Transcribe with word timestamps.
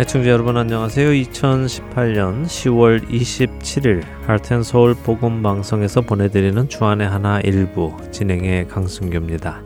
애청자 0.00 0.30
여러분 0.30 0.56
안녕하세요. 0.56 1.08
2018년 1.10 2.44
10월 2.44 3.04
27일 3.10 4.04
할텐서울 4.28 4.94
복음 4.94 5.42
방송에서 5.42 6.02
보내드리는 6.02 6.68
주안의 6.68 7.08
하나 7.08 7.40
일부 7.40 7.96
진행의 8.12 8.68
강승규입니다. 8.68 9.60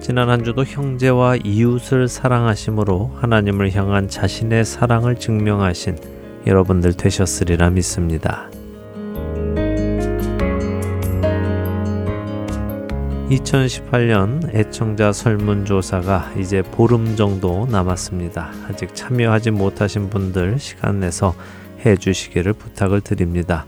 지난 0.00 0.28
한 0.28 0.44
주도 0.44 0.64
형제와 0.64 1.36
이웃을 1.36 2.08
사랑하심으로 2.08 3.12
하나님을 3.16 3.74
향한 3.74 4.06
자신의 4.06 4.66
사랑을 4.66 5.16
증명하신 5.16 5.96
여러분들 6.46 6.92
되셨으리라 6.92 7.70
믿습니다. 7.70 8.50
2018년 13.30 14.54
애청자 14.54 15.12
설문조사가 15.12 16.32
이제 16.38 16.62
보름 16.62 17.14
정도 17.14 17.66
남았습니다. 17.66 18.50
아직 18.68 18.94
참여하지 18.94 19.50
못하신 19.50 20.08
분들 20.08 20.58
시간 20.58 21.00
내서 21.00 21.34
해 21.84 21.96
주시기를 21.96 22.54
부탁을 22.54 23.02
드립니다. 23.02 23.66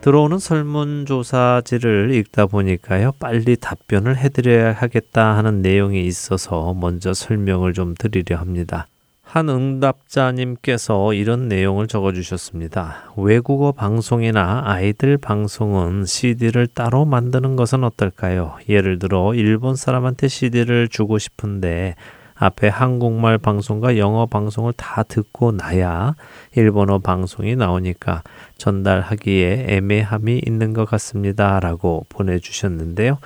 들어오는 0.00 0.38
설문조사지를 0.38 2.14
읽다 2.14 2.46
보니까요, 2.46 3.12
빨리 3.18 3.56
답변을 3.56 4.16
해드려야 4.16 4.72
하겠다 4.72 5.36
하는 5.36 5.60
내용이 5.60 6.06
있어서 6.06 6.74
먼저 6.74 7.12
설명을 7.12 7.74
좀 7.74 7.94
드리려 7.98 8.38
합니다. 8.38 8.88
한 9.34 9.48
응답자님께서 9.48 11.12
이런 11.12 11.48
내용을 11.48 11.88
적어 11.88 12.12
주셨습니다. 12.12 13.12
외국어 13.16 13.72
방송이나 13.72 14.62
아이들 14.64 15.18
방송은 15.18 16.04
CD를 16.04 16.68
따로 16.68 17.04
만드는 17.04 17.56
것은 17.56 17.82
어떨까요? 17.82 18.54
예를 18.68 19.00
들어 19.00 19.34
일본 19.34 19.74
사람한테 19.74 20.28
CD를 20.28 20.86
주고 20.86 21.18
싶은데 21.18 21.96
앞에 22.36 22.68
한국말 22.68 23.38
방송과 23.38 23.98
영어 23.98 24.26
방송을 24.26 24.72
다 24.74 25.02
듣고 25.02 25.50
나야 25.50 26.14
일본어 26.54 27.00
방송이 27.00 27.56
나오니까 27.56 28.22
전달하기에 28.56 29.66
애매함이 29.68 30.42
있는 30.46 30.74
것 30.74 30.84
같습니다. 30.84 31.58
라고 31.58 32.06
보내주셨는데요. 32.08 33.18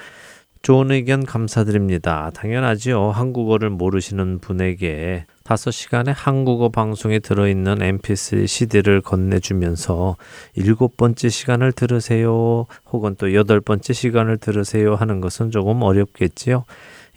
좋은 0.62 0.90
의견 0.90 1.24
감사드립니다. 1.24 2.30
당연하지요. 2.34 3.10
한국어를 3.10 3.70
모르시는 3.70 4.38
분에게 4.38 5.26
다섯 5.48 5.70
시간의 5.70 6.12
한국어 6.12 6.68
방송에 6.68 7.20
들어있는 7.20 7.78
mp3 7.78 8.46
CD를 8.46 9.00
건네주면서 9.00 10.16
일곱 10.52 10.98
번째 10.98 11.30
시간을 11.30 11.72
들으세요. 11.72 12.66
혹은 12.92 13.14
또 13.16 13.32
여덟 13.32 13.58
번째 13.62 13.94
시간을 13.94 14.36
들으세요 14.36 14.94
하는 14.94 15.22
것은 15.22 15.50
조금 15.50 15.80
어렵겠지요. 15.80 16.66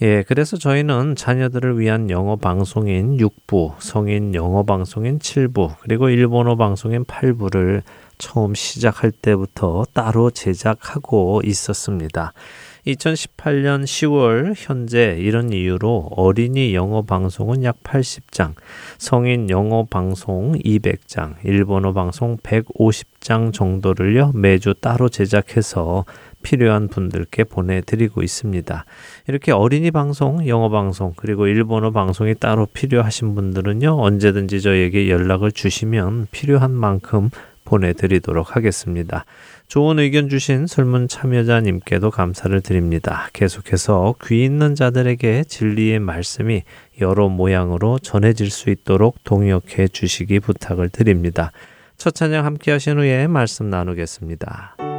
예, 0.04 0.24
그래서 0.26 0.56
저희는 0.56 1.18
자녀들을 1.18 1.78
위한 1.78 2.10
영어 2.10 2.38
방송인 2.38 3.18
6부, 3.18 3.74
성인 3.80 4.34
영어 4.34 4.64
방송인 4.64 5.20
7부, 5.20 5.76
그리고 5.82 6.08
일본어 6.08 6.56
방송인 6.56 7.04
8부를 7.04 7.82
처음 8.18 8.56
시작할 8.56 9.12
때부터 9.12 9.84
따로 9.92 10.32
제작하고 10.32 11.42
있었습니다. 11.44 12.32
2018년 12.88 13.84
10월 13.84 14.54
현재 14.56 15.18
이런 15.20 15.54
이유로 15.54 16.10
어린이 16.16 16.74
영어 16.74 17.02
방송은 17.02 17.64
약 17.64 17.84
80장, 17.84 18.54
성인 18.98 19.50
영어 19.50 19.86
방송 19.86 20.54
200장, 20.54 21.36
일본어 21.44 21.94
방송 21.94 22.38
150장 22.38 23.54
정도를요 23.54 24.32
매주 24.34 24.74
따로 24.74 25.10
제작해서 25.10 26.06
필요한 26.42 26.88
분들께 26.88 27.44
보내드리고 27.44 28.24
있습니다. 28.24 28.86
이렇게 29.28 29.52
어린이 29.52 29.92
방송, 29.92 30.48
영어 30.48 30.70
방송, 30.70 31.14
그리고 31.16 31.46
일본어 31.46 31.92
방송이 31.92 32.36
따로 32.36 32.66
필요하신 32.66 33.36
분들은요, 33.36 34.02
언제든지 34.02 34.62
저에게 34.62 35.10
연락을 35.10 35.52
주시면 35.52 36.28
필요한 36.32 36.72
만큼 36.72 37.30
보내드리도록 37.72 38.56
하겠습니다. 38.56 39.24
좋은 39.68 40.00
의견 40.00 40.28
주신 40.28 40.68
설문 40.68 41.08
참여자님께도 41.08 42.12
감사를 42.12 42.60
드립니다. 42.60 43.30
계속해서 43.32 44.16
귀 44.26 44.44
있는 44.44 44.76
자들에게 44.76 45.46
진리의 45.46 46.00
말씀이 46.00 46.64
여러 47.00 47.30
모양으로 47.30 48.00
전해질 48.00 48.52
수 48.52 48.70
있도록 48.70 49.24
동역해 49.24 49.88
주시기 49.88 50.42
부탁을 50.42 50.90
드립니다. 50.90 51.54
첫 51.96 52.14
찬양 52.14 52.46
함께 52.46 52.72
하신 52.72 52.98
후에 53.00 53.28
말씀 53.28 53.70
나누겠습니다. 53.70 54.91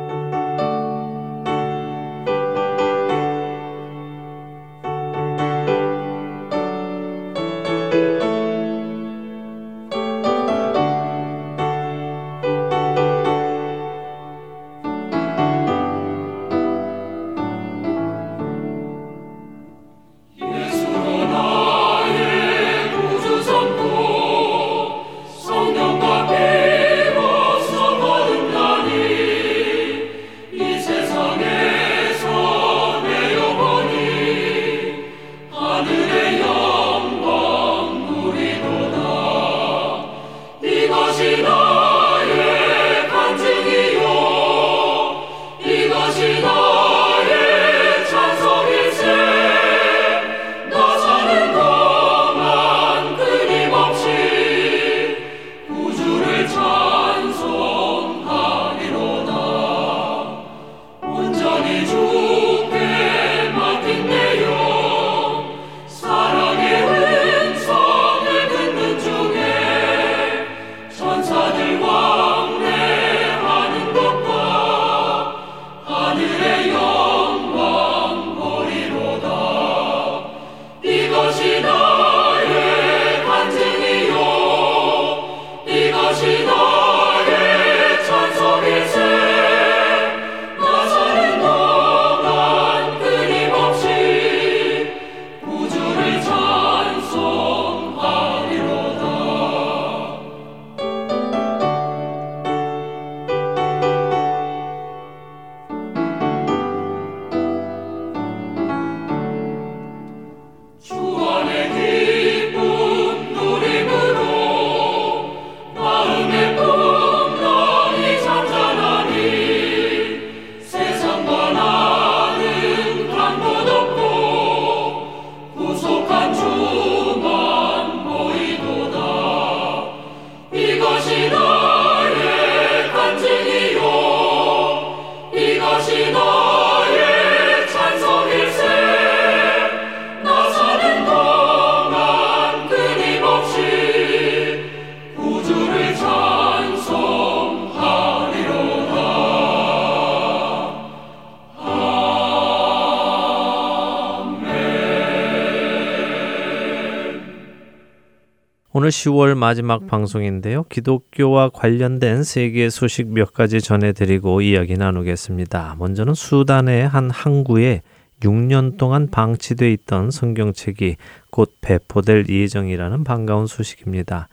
10월 158.92 159.34
마지막 159.34 159.86
방송인데요. 159.86 160.64
기독교와 160.64 161.48
관련된 161.48 162.22
세계 162.22 162.70
소식 162.70 163.08
몇 163.08 163.32
가지 163.32 163.60
전해드리고 163.60 164.42
이야기 164.42 164.76
나누겠습니다. 164.76 165.76
먼저는 165.78 166.14
수단의 166.14 166.86
한 166.86 167.10
항구에 167.10 167.82
6년 168.20 168.76
동안 168.76 169.10
방치돼 169.10 169.72
있던 169.72 170.10
성경책이 170.10 170.96
곧 171.30 171.56
배포될 171.60 172.26
예정이라는 172.28 173.02
반가운 173.02 173.46
소식입니다. 173.46 174.28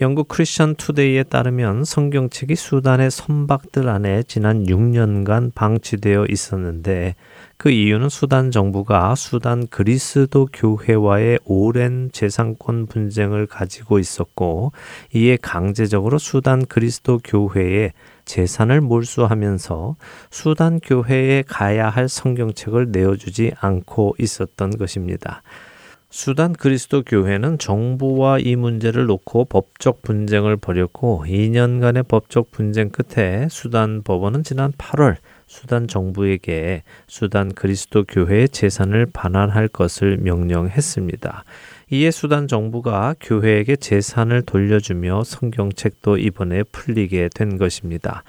영국 0.00 0.26
크리스천 0.26 0.74
투데이에 0.74 1.22
따르면 1.22 1.84
성경책이 1.84 2.56
수단의 2.56 3.12
선박들 3.12 3.88
안에 3.88 4.24
지난 4.24 4.64
6년간 4.64 5.54
방치되어 5.54 6.26
있었는데 6.28 7.14
그 7.56 7.70
이유는 7.70 8.08
수단 8.08 8.50
정부가 8.50 9.14
수단 9.14 9.68
그리스도 9.68 10.48
교회와의 10.52 11.38
오랜 11.44 12.10
재산권 12.12 12.86
분쟁을 12.86 13.46
가지고 13.46 14.00
있었고 14.00 14.72
이에 15.14 15.38
강제적으로 15.40 16.18
수단 16.18 16.66
그리스도 16.66 17.20
교회에 17.22 17.92
재산을 18.24 18.80
몰수하면서 18.80 19.94
수단 20.28 20.80
교회에 20.80 21.44
가야 21.46 21.88
할 21.88 22.08
성경책을 22.08 22.90
내어주지 22.90 23.52
않고 23.60 24.16
있었던 24.18 24.70
것입니다. 24.70 25.42
수단 26.16 26.52
그리스도 26.52 27.02
교회는 27.02 27.58
정부와 27.58 28.38
이 28.38 28.54
문제를 28.54 29.06
놓고 29.06 29.46
법적 29.46 30.02
분쟁을 30.02 30.56
벌였고 30.56 31.24
2년간의 31.26 32.06
법적 32.06 32.52
분쟁 32.52 32.90
끝에 32.90 33.48
수단 33.50 34.04
법원은 34.04 34.44
지난 34.44 34.70
8월 34.70 35.16
수단 35.48 35.88
정부에게 35.88 36.84
수단 37.08 37.52
그리스도 37.52 38.04
교회의 38.04 38.48
재산을 38.50 39.06
반환할 39.12 39.66
것을 39.66 40.18
명령했습니다. 40.18 41.42
이에 41.90 42.12
수단 42.12 42.46
정부가 42.46 43.16
교회에게 43.20 43.74
재산을 43.74 44.42
돌려주며 44.42 45.24
성경책도 45.24 46.18
이번에 46.18 46.62
풀리게 46.62 47.30
된 47.34 47.58
것입니다. 47.58 48.22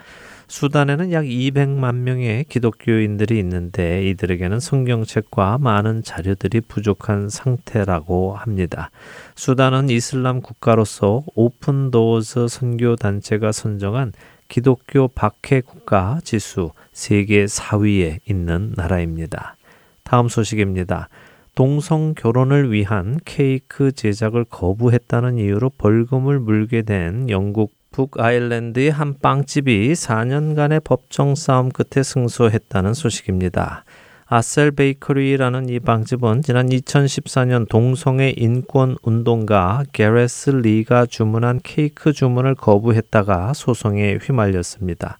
수단에는 0.48 1.12
약 1.12 1.26
200만 1.26 1.96
명의 1.96 2.44
기독교인들이 2.46 3.40
있는데 3.40 4.08
이들에게는 4.10 4.60
성경책과 4.60 5.58
많은 5.60 6.04
자료들이 6.04 6.62
부족한 6.62 7.30
상태라고 7.30 8.36
합니다. 8.36 8.92
수단은 9.36 9.90
이슬람 9.90 10.42
국가로서 10.42 11.24
오픈 11.36 11.92
도어스 11.92 12.48
선교 12.48 12.96
단체가 12.96 13.52
선정한 13.52 14.14
기독교 14.48 15.08
박해 15.08 15.62
국가 15.62 16.20
지수 16.24 16.72
세계 16.94 17.46
4위에 17.46 18.20
있는 18.30 18.74
나라입니다. 18.76 19.56
다음 20.04 20.28
소식입니다. 20.28 21.10
동성 21.56 22.14
결혼을 22.14 22.72
위한 22.72 23.18
케이크 23.24 23.92
제작을 23.92 24.44
거부했다는 24.46 25.38
이유로 25.38 25.72
벌금을 25.78 26.40
물게 26.40 26.84
된 26.84 27.30
영국 27.30 27.72
북아일랜드의 27.96 28.92
한 28.92 29.16
빵집이 29.22 29.94
4년간의 29.94 30.84
법정 30.84 31.34
싸움 31.34 31.70
끝에 31.70 32.04
승소했다는 32.04 32.94
소식입니다. 32.94 33.86
아셀 34.26 34.72
베이커리라는 34.72 35.70
이 35.70 35.80
빵집은 35.80 36.42
지난 36.42 36.68
2014년 36.68 37.70
동성애 37.70 38.34
인권 38.36 38.98
운동가 39.02 39.84
게레스 39.94 40.50
리가 40.50 41.06
주문한 41.06 41.62
케이크 41.64 42.12
주문을 42.12 42.56
거부했다가 42.56 43.54
소송에 43.54 44.18
휘말렸습니다. 44.22 45.18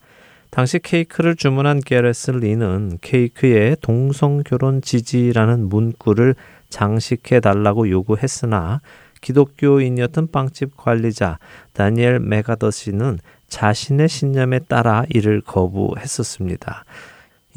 당시 0.50 0.80
케이크를 0.80 1.38
주문한 1.38 1.80
게레스 1.80 2.32
리는 2.32 2.98
케이크에 3.00 3.78
동성 3.80 4.44
결혼 4.44 4.82
지지라는 4.82 5.70
문구를 5.70 6.36
장식해 6.70 7.40
달라고 7.40 7.90
요구했으나 7.90 8.82
기독교인이었던 9.22 10.28
빵집 10.32 10.78
관리자 10.78 11.40
다니엘 11.76 12.20
메가더시는 12.20 13.20
자신의 13.48 14.10
신념에 14.10 14.60
따라 14.60 15.06
이를 15.10 15.42
거부했었습니다. 15.42 16.86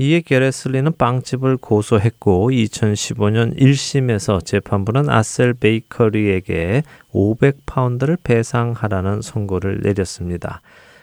이에 0.00 0.20
게레슬리는 0.20 0.92
빵집을 0.96 1.56
고소했고 1.56 2.50
2015년 2.50 3.58
1심에서 3.58 4.44
재판부는 4.44 5.10
아셀 5.10 5.54
베이커리에게 5.54 6.84
500파운드를 7.12 8.16
배상하라는 8.22 9.22
선고를 9.22 9.80
내렸습니다. 9.82 10.60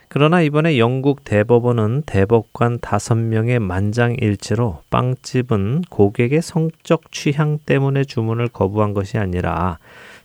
그러나 0.07 0.41
이번에 0.41 0.77
영국 0.77 1.25
대법원은 1.25 2.03
대법관 2.05 2.79
5명의 2.79 3.59
만장일치로 3.59 4.83
빵집은 4.89 5.81
고객의 5.89 6.41
성적 6.41 7.11
취향 7.11 7.59
때문에 7.65 8.05
주문을 8.05 8.47
거부한 8.47 8.93
것이 8.93 9.17
아니라 9.17 9.77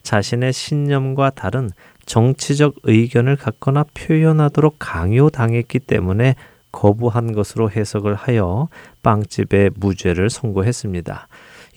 자신의 0.02 0.52
신념과 0.52 1.30
다른 1.30 1.70
정치적 2.06 2.76
의견을 2.82 3.36
갖거나 3.36 3.84
표현하도록 3.94 4.76
강요당했기 4.78 5.80
때문에 5.80 6.34
거부한 6.72 7.32
것으로 7.32 7.70
해석을 7.70 8.14
하여 8.14 8.68
빵집에 9.02 9.70
무죄를 9.74 10.30
선고했습니다. 10.30 11.28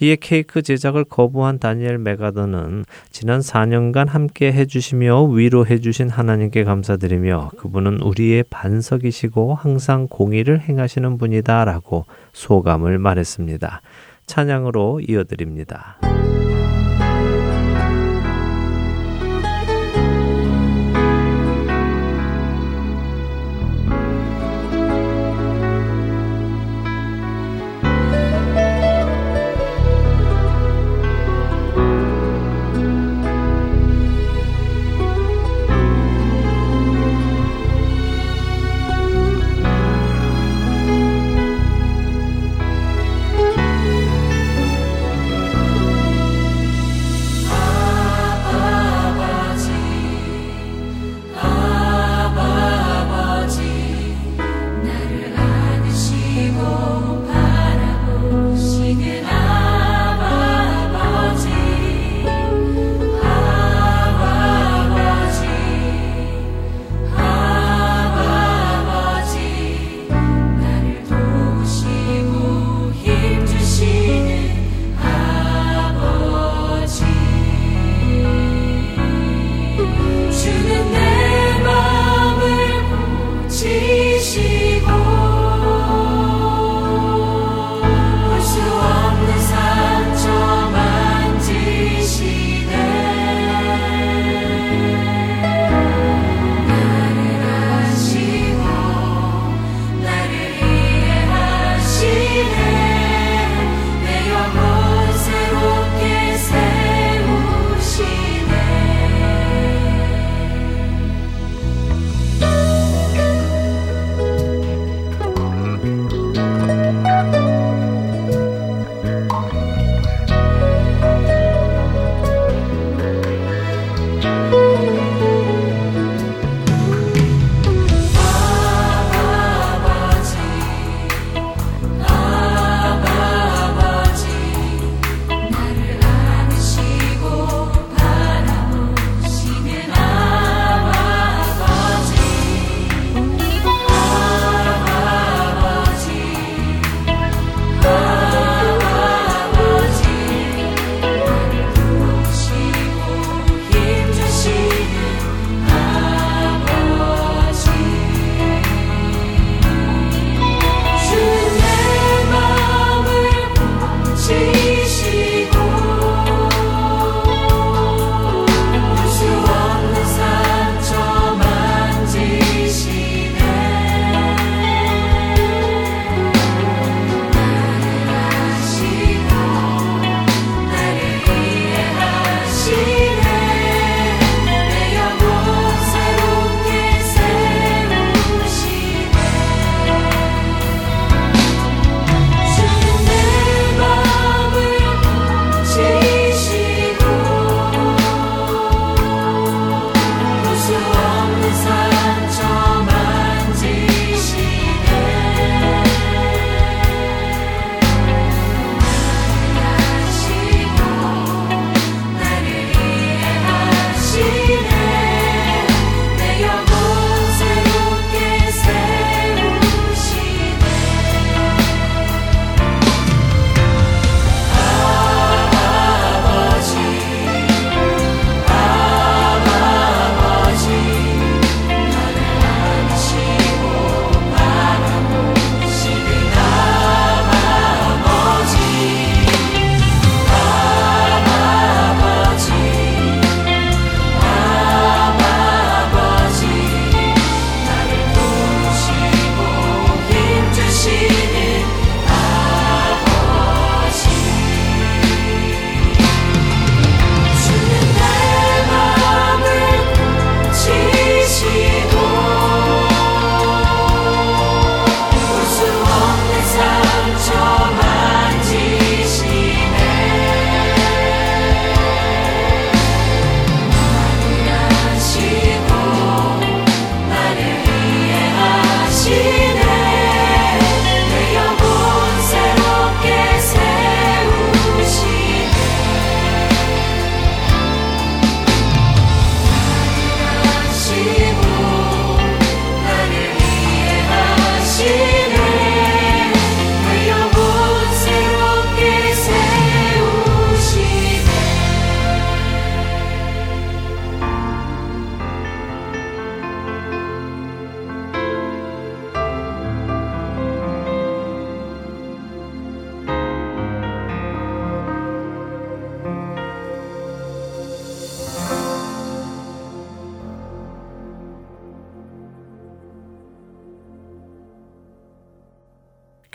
이에 0.02 0.18
케이크 0.20 0.62
제작을 0.62 1.04
거부한 1.06 1.60
다니엘 1.60 1.98
메가더는 1.98 2.84
지난 3.12 3.40
4년간 3.40 4.10
함께 4.10 4.52
해주시며 4.52 5.25
위로해 5.25 5.80
주신 5.80 6.10
하나님께 6.10 6.64
감사드리며 6.64 7.52
그분은 7.58 8.02
우리의 8.02 8.44
반석이시고 8.50 9.56
항상 9.56 10.08
공의를 10.10 10.62
행하시는 10.62 11.18
분이다 11.18 11.66
라고 11.66 12.06
소감을 12.34 12.98
말했습니다. 12.98 13.81
찬양으로 14.25 15.02
이어드립니다. 15.08 16.00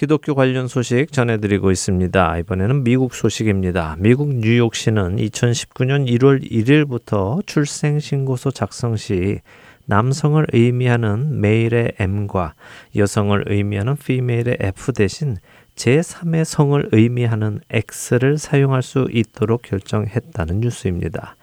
기독교 0.09 0.35
관련 0.35 0.69
소식 0.69 1.12
전해드리고 1.12 1.71
있습니다. 1.71 2.38
이번에는 2.38 2.83
미국 2.83 3.15
소식입니다. 3.15 3.97
미국 3.99 4.37
뉴욕시는 4.37 5.17
2019년 5.17 6.09
1월 6.09 6.50
1일부터 6.50 7.47
출생신고서 7.47 8.50
작성 8.50 8.97
시 8.97 9.41
남성을 9.85 10.47
의미하는 10.55 11.43
메일의 11.43 11.93
M과 11.99 12.55
여성을 12.97 13.45
의미하는 13.49 13.99
female의 14.03 14.57
F 14.61 14.95
대신 14.95 15.37
제3의 15.75 16.47
성을 16.47 16.88
의미하는 16.93 17.61
X를 17.71 18.38
사용할 18.38 18.83
수 18.83 19.09
있도록 19.12 19.61
결정했다는 19.61 20.61
뉴스입니다. 20.61 21.37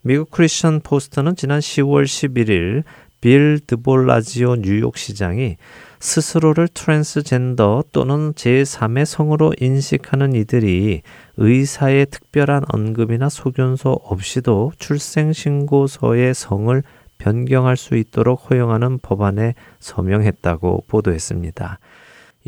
미국 0.00 0.30
크리스천 0.30 0.80
포스트는 0.80 1.36
지난 1.36 1.60
10월 1.60 2.04
11일 2.04 2.84
빌 3.20 3.60
드블라지오 3.66 4.56
뉴욕시장이 4.56 5.58
스스로를 6.00 6.68
트랜스젠더 6.68 7.84
또는 7.92 8.32
제3의 8.34 9.04
성으로 9.04 9.52
인식하는 9.58 10.34
이들이 10.34 11.02
의사의 11.36 12.06
특별한 12.06 12.64
언급이나 12.68 13.28
소견서 13.28 13.92
없이도 14.02 14.72
출생신고서의 14.78 16.34
성을 16.34 16.82
변경할 17.18 17.76
수 17.76 17.96
있도록 17.96 18.50
허용하는 18.50 18.98
법안에 18.98 19.54
서명했다고 19.80 20.84
보도했습니다. 20.86 21.78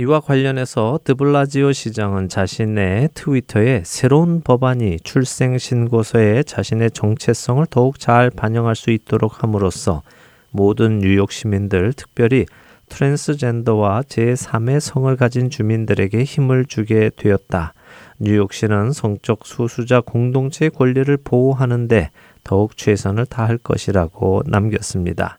이와 0.00 0.20
관련해서 0.20 1.00
드블라지오 1.02 1.72
시장은 1.72 2.28
자신의 2.28 3.08
트위터에 3.14 3.82
새로운 3.84 4.42
법안이 4.42 5.00
출생신고서에 5.02 6.44
자신의 6.44 6.92
정체성을 6.92 7.66
더욱 7.68 7.98
잘 7.98 8.30
반영할 8.30 8.76
수 8.76 8.90
있도록 8.90 9.42
함으로써 9.42 10.02
모든 10.50 11.00
뉴욕 11.00 11.32
시민들, 11.32 11.92
특별히 11.92 12.46
트랜스젠더와 12.88 14.02
제3의 14.02 14.80
성을 14.80 15.14
가진 15.16 15.50
주민들에게 15.50 16.22
힘을 16.24 16.64
주게 16.66 17.10
되었다. 17.16 17.74
뉴욕시는 18.20 18.92
성적 18.92 19.46
수수자 19.46 20.00
공동체의 20.00 20.70
권리를 20.70 21.16
보호하는데 21.18 22.10
더욱 22.42 22.76
최선을 22.76 23.26
다할 23.26 23.58
것이라고 23.58 24.42
남겼습니다. 24.46 25.38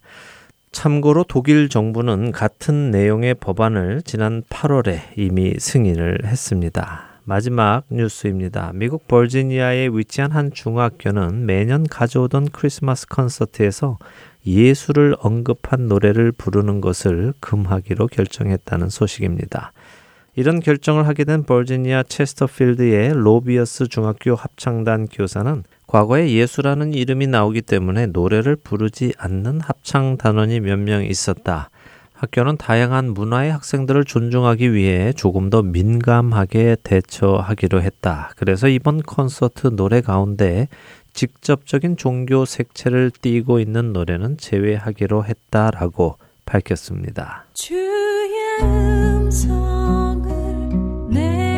참고로 0.72 1.26
독일 1.28 1.68
정부는 1.68 2.32
같은 2.32 2.92
내용의 2.92 3.36
법안을 3.36 4.04
지난 4.04 4.44
8월에 4.44 5.00
이미 5.18 5.56
승인을 5.58 6.26
했습니다. 6.26 7.10
마지막 7.24 7.84
뉴스입니다. 7.90 8.72
미국 8.74 9.08
버지니아에 9.08 9.90
위치한 9.92 10.32
한 10.32 10.52
중학교는 10.52 11.46
매년 11.46 11.86
가져오던 11.86 12.50
크리스마스 12.52 13.08
콘서트에서 13.08 13.98
예수를 14.46 15.16
언급한 15.20 15.88
노래를 15.88 16.32
부르는 16.32 16.82
것을 16.82 17.34
금하기로 17.40 18.08
결정했다는 18.08 18.90
소식입니다. 18.90 19.74
이런 20.36 20.60
결정을 20.60 21.08
하게 21.08 21.26
된 21.26 21.44
버지니아 21.44 22.04
체스터필드의 22.04 23.14
로비어스 23.14 23.88
중학교 23.88 24.36
합창단 24.36 25.08
교사는 25.12 25.64
과거에 25.88 26.32
예수라는 26.32 26.94
이름이 26.94 27.28
나오기 27.28 27.64
때문에 27.64 28.06
노래를 28.08 28.56
부르지 28.56 29.14
않는 29.18 29.60
합창 29.60 30.18
단원이 30.18 30.60
몇 30.62 30.80
명 30.80 31.04
있었다. 31.04 31.70
학교는 32.14 32.58
다양한 32.58 33.14
문화의 33.14 33.52
학생들을 33.52 34.04
존중하기 34.04 34.74
위해 34.74 35.14
조금 35.14 35.50
더 35.50 35.62
민감하게 35.62 36.76
대처하기로 36.84 37.82
했다. 37.82 38.32
그래서 38.36 38.68
이번 38.68 39.02
콘서트 39.02 39.76
노래 39.76 40.02
가운데 40.02 40.68
직접적인 41.20 41.98
종교 41.98 42.46
색채를 42.46 43.12
띠고 43.12 43.60
있는 43.60 43.92
노래는 43.92 44.38
제외하기로 44.38 45.26
했다라고 45.26 46.16
밝혔습니다. 46.46 47.44
주의 47.54 48.62
음성을 48.62 50.30
내 51.10 51.49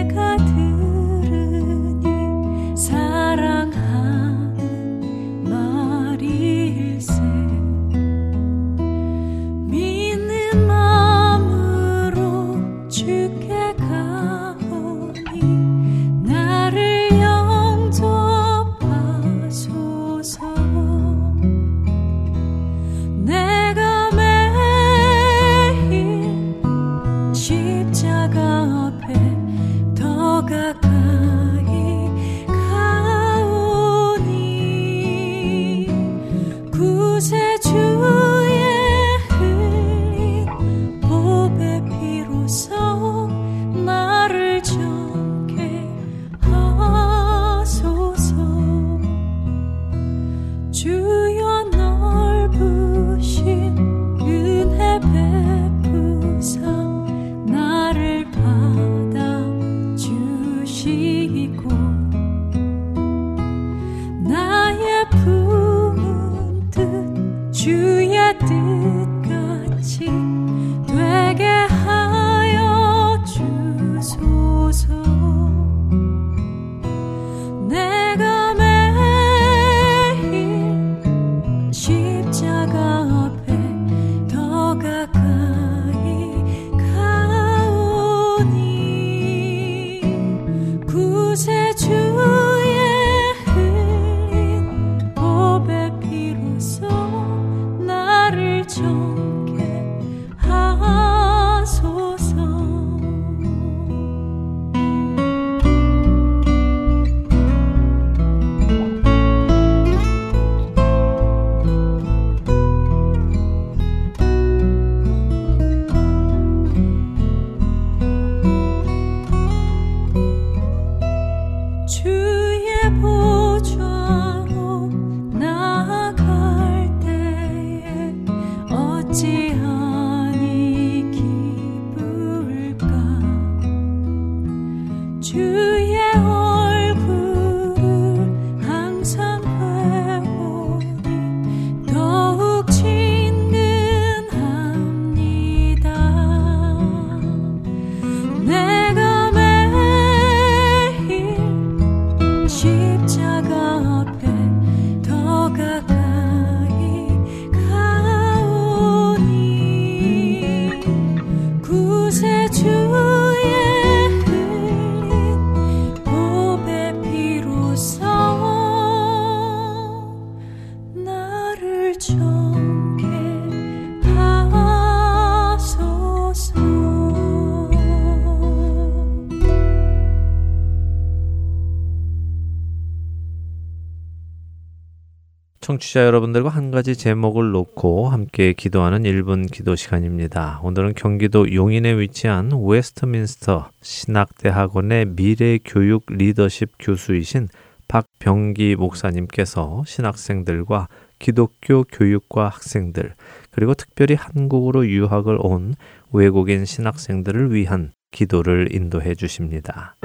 청취자 185.91 186.05
여러분들과 186.05 186.49
한 186.49 186.71
가지 186.71 186.95
제목을 186.95 187.51
놓고 187.51 188.07
함께 188.07 188.53
기도하는 188.53 189.03
1분 189.03 189.51
기도 189.51 189.75
시간입니다. 189.75 190.61
오늘은 190.63 190.93
경기도 190.93 191.53
용인에 191.53 191.99
위치한 191.99 192.51
웨스트민스터 192.53 193.69
신학대학원의 193.81 195.07
미래교육 195.07 196.05
리더십 196.07 196.71
교수이신 196.79 197.49
박병기 197.89 198.77
목사님께서 198.77 199.83
신학생들과 199.85 200.87
기독교 201.19 201.83
교육과 201.83 202.47
학생들, 202.47 203.13
그리고 203.51 203.73
특별히 203.73 204.15
한국으로 204.15 204.87
유학을 204.87 205.39
온 205.41 205.75
외국인 206.13 206.63
신학생들을 206.63 207.53
위한 207.53 207.91
기도를 208.11 208.73
인도해 208.73 209.13
주십니다. 209.13 209.97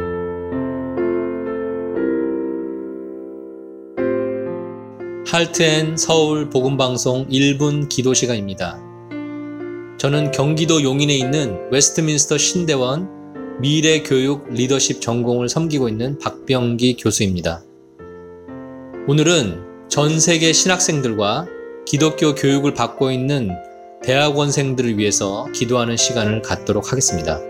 Heart 5.27 5.71
and 5.71 5.97
Soul 5.97 6.49
복음방송 6.51 7.27
1분 7.29 7.89
기도 7.89 8.15
시간입니다. 8.15 8.81
저는 9.99 10.31
경기도 10.31 10.85
용인에 10.85 11.17
있는 11.17 11.69
웨스트민스터 11.73 12.39
신대원 12.39 13.09
미래교육 13.61 14.51
리더십 14.51 15.01
전공을 15.01 15.49
섬기고 15.49 15.89
있는 15.89 16.17
박병기 16.21 16.99
교수입니다. 17.01 17.61
오늘은 19.09 19.89
전 19.89 20.21
세계 20.21 20.53
신학생들과 20.53 21.49
기독교 21.87 22.37
교육을 22.37 22.75
받고 22.75 23.11
있는 23.11 23.51
대학원생들을 24.05 24.97
위해서 24.97 25.49
기도하는 25.53 25.97
시간을 25.97 26.43
갖도록 26.43 26.93
하겠습니다. 26.93 27.41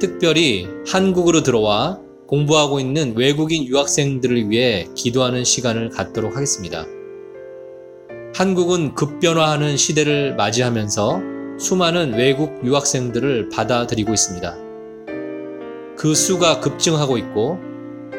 특별히 0.00 0.66
한국으로 0.88 1.44
들어와 1.44 2.00
공부하고 2.30 2.78
있는 2.78 3.16
외국인 3.16 3.66
유학생들을 3.66 4.50
위해 4.50 4.86
기도하는 4.94 5.42
시간을 5.42 5.90
갖도록 5.90 6.36
하겠습니다. 6.36 6.86
한국은 8.36 8.94
급변화하는 8.94 9.76
시대를 9.76 10.36
맞이하면서 10.36 11.20
수많은 11.58 12.14
외국 12.14 12.64
유학생들을 12.64 13.48
받아들이고 13.48 14.12
있습니다. 14.12 14.56
그 15.96 16.14
수가 16.14 16.60
급증하고 16.60 17.18
있고 17.18 17.58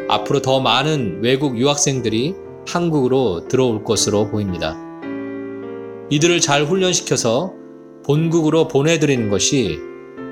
앞으로 0.09 0.41
더 0.41 0.59
많은 0.59 1.21
외국 1.23 1.57
유학생들이 1.57 2.35
한국으로 2.67 3.47
들어올 3.47 3.85
것으로 3.85 4.29
보입니다. 4.29 4.77
이들을 6.09 6.41
잘 6.41 6.65
훈련시켜서 6.65 7.53
본국으로 8.05 8.67
보내드리는 8.67 9.29
것이 9.29 9.79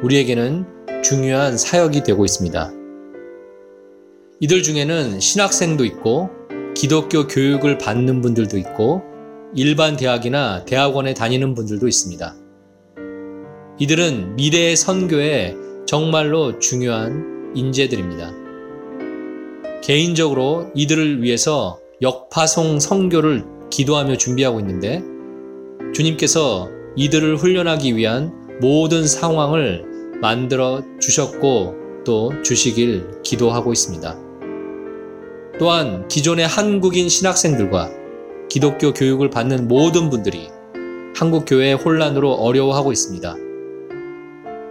우리에게는 0.04 0.66
중요한 1.02 1.58
사역이 1.58 2.04
되고 2.04 2.26
있습니다. 2.26 2.79
이들 4.42 4.64
중에는 4.64 5.20
신학생도 5.20 5.84
있고 5.84 6.30
기독교 6.74 7.28
교육을 7.28 7.78
받는 7.78 8.22
분들도 8.22 8.58
있고 8.58 9.02
일반 9.54 9.98
대학이나 9.98 10.64
대학원에 10.64 11.14
다니는 11.14 11.56
분들도 11.56 11.86
있습니다. 11.86 12.36
이들은 13.80 14.38
미래의 14.38 14.78
선교에 14.78 15.56
정말로 15.86 16.58
중요한 16.58 17.52
인재들입니다. 17.54 18.32
개인적으로 19.82 20.72
이들을 20.74 21.22
위해서 21.22 21.78
역파송 22.02 22.80
선교를 22.80 23.44
기도하며 23.70 24.16
준비하고 24.16 24.62
있는데 24.62 25.04
주님께서 25.94 26.70
이들을 26.96 27.36
훈련하기 27.36 27.98
위한 27.98 28.32
모든 28.62 29.06
상황을 29.06 29.84
만들어 30.22 30.82
주셨고 31.02 32.04
또 32.06 32.32
주시길 32.42 33.22
기도하고 33.24 33.74
있습니다. 33.74 34.29
또한 35.60 36.08
기존의 36.08 36.48
한국인 36.48 37.10
신학생들과 37.10 37.90
기독교 38.50 38.94
교육을 38.94 39.30
받는 39.30 39.68
모든 39.68 40.10
분들이 40.10 40.48
한국 41.16 41.46
교회의 41.46 41.76
혼란으로 41.76 42.32
어려워하고 42.34 42.92
있습니다. 42.92 43.36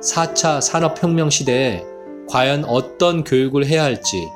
4차 0.03 0.61
산업혁명 0.63 1.29
시대에 1.29 1.85
과연 2.31 2.65
어떤 2.65 3.23
교육을 3.23 3.67
해야 3.67 3.85
할지 3.85 4.29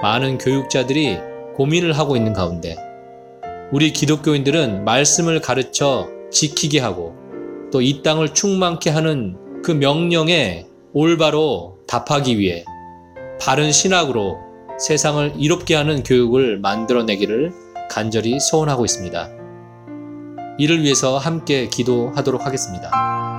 많은 0.00 0.38
교육자들이 0.38 1.18
고민을 1.56 1.92
하고 1.92 2.16
있는 2.16 2.32
가운데 2.32 2.76
우리 3.70 3.92
기독교인들은 3.92 4.84
말씀을 4.84 5.40
가르쳐 5.40 6.08
지키게 6.30 6.80
하고 6.80 7.14
또 7.70 7.80
이 7.80 8.02
땅을 8.02 8.34
충만케 8.34 8.90
하는 8.90 9.36
그 9.62 9.72
명령에 9.72 10.66
올바로 10.92 11.78
답하기 11.86 12.38
위해 12.38 12.64
바른 13.40 13.72
신학으로 13.72 14.51
세상을 14.78 15.34
이롭게 15.36 15.74
하는 15.74 16.02
교육을 16.02 16.58
만들어내기를 16.60 17.52
간절히 17.90 18.40
소원하고 18.40 18.84
있습니다. 18.84 19.28
이를 20.58 20.82
위해서 20.82 21.18
함께 21.18 21.68
기도하도록 21.68 22.44
하겠습니다. 22.44 23.31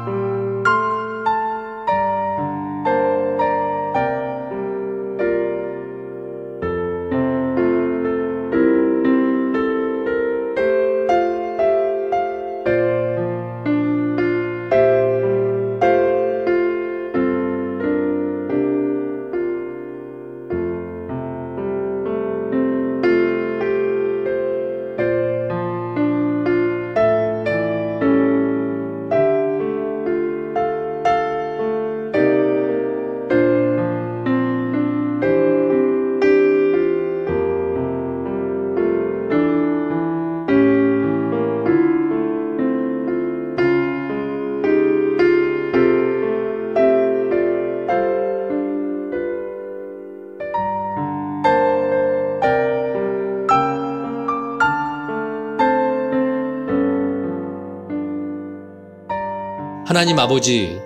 하나님 60.04 60.20
아버지, 60.20 60.82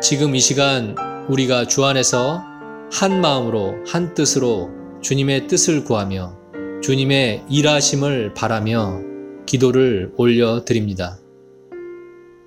지금 0.00 0.34
이 0.34 0.40
시간 0.40 0.96
우리가 1.28 1.66
주 1.66 1.84
안에서 1.84 2.42
한 2.90 3.20
마음으로, 3.20 3.74
한 3.86 4.14
뜻으로 4.14 4.70
주님의 5.02 5.46
뜻을 5.46 5.84
구하며 5.84 6.38
주님의 6.82 7.44
일하심을 7.50 8.32
바라며 8.32 9.02
기도를 9.44 10.14
올려 10.16 10.64
드립니다. 10.64 11.18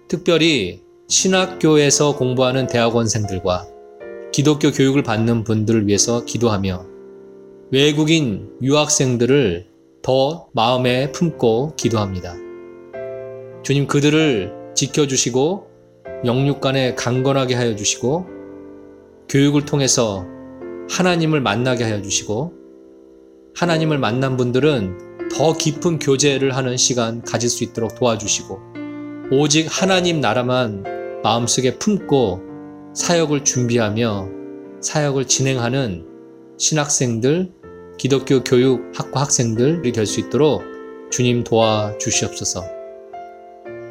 특별히 0.08 0.82
신학교에서 1.08 2.16
공부하는 2.16 2.66
대학원생들과 2.66 3.68
기독교 4.32 4.72
교육을 4.72 5.04
받는 5.04 5.44
분들을 5.44 5.86
위해서 5.86 6.26
기도하며 6.26 6.88
외국인 7.70 8.50
유학생들을 8.64 9.68
더 10.02 10.48
마음에 10.54 11.12
품고 11.12 11.76
기도합니다. 11.76 12.34
주님 13.62 13.86
그들을 13.86 14.72
지켜주시고 14.74 15.75
영육간에 16.24 16.96
강건하게 16.96 17.56
하여 17.56 17.76
주시고 17.76 18.28
교육을 19.30 19.66
통해서 19.66 20.26
하나님을 20.90 21.42
만나게 21.42 21.84
하여 21.84 22.02
주시고 22.02 22.54
하나님을 23.56 23.98
만난 23.98 24.38
분들은 24.38 25.30
더 25.36 25.54
깊은 25.54 26.00
교제를 26.00 26.56
하는 26.56 26.78
시간 26.78 27.22
가질 27.22 27.50
수 27.50 27.64
있도록 27.64 27.96
도와주시고 27.96 28.60
오직 29.32 29.68
하나님 29.70 30.22
나라만 30.22 31.22
마음속에 31.24 31.78
품고 31.80 32.42
사역을 32.94 33.44
준비하며 33.44 34.30
사역을 34.82 35.26
진행하는 35.26 36.06
신학생들, 36.58 37.52
기독교 37.98 38.44
교육 38.44 38.92
학과 38.96 39.22
학생들이 39.22 39.92
될 39.92 40.06
수 40.06 40.20
있도록 40.20 40.62
주님 41.10 41.44
도와주시옵소서. 41.44 42.75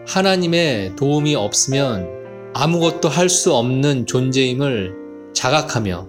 하나님의 0.06 0.96
도움이 0.96 1.34
없으면 1.34 2.52
아무것도 2.54 3.08
할 3.08 3.28
수 3.28 3.54
없는 3.54 4.06
존재임을 4.06 4.94
자각하며 5.32 6.08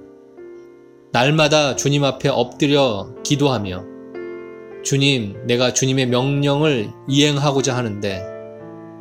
날마다 1.11 1.75
주님 1.75 2.03
앞에 2.03 2.29
엎드려 2.29 3.13
기도하며 3.23 3.83
주님, 4.83 5.47
내가 5.47 5.73
주님의 5.73 6.07
명령을 6.07 6.89
이행하고자 7.07 7.75
하는데 7.75 8.21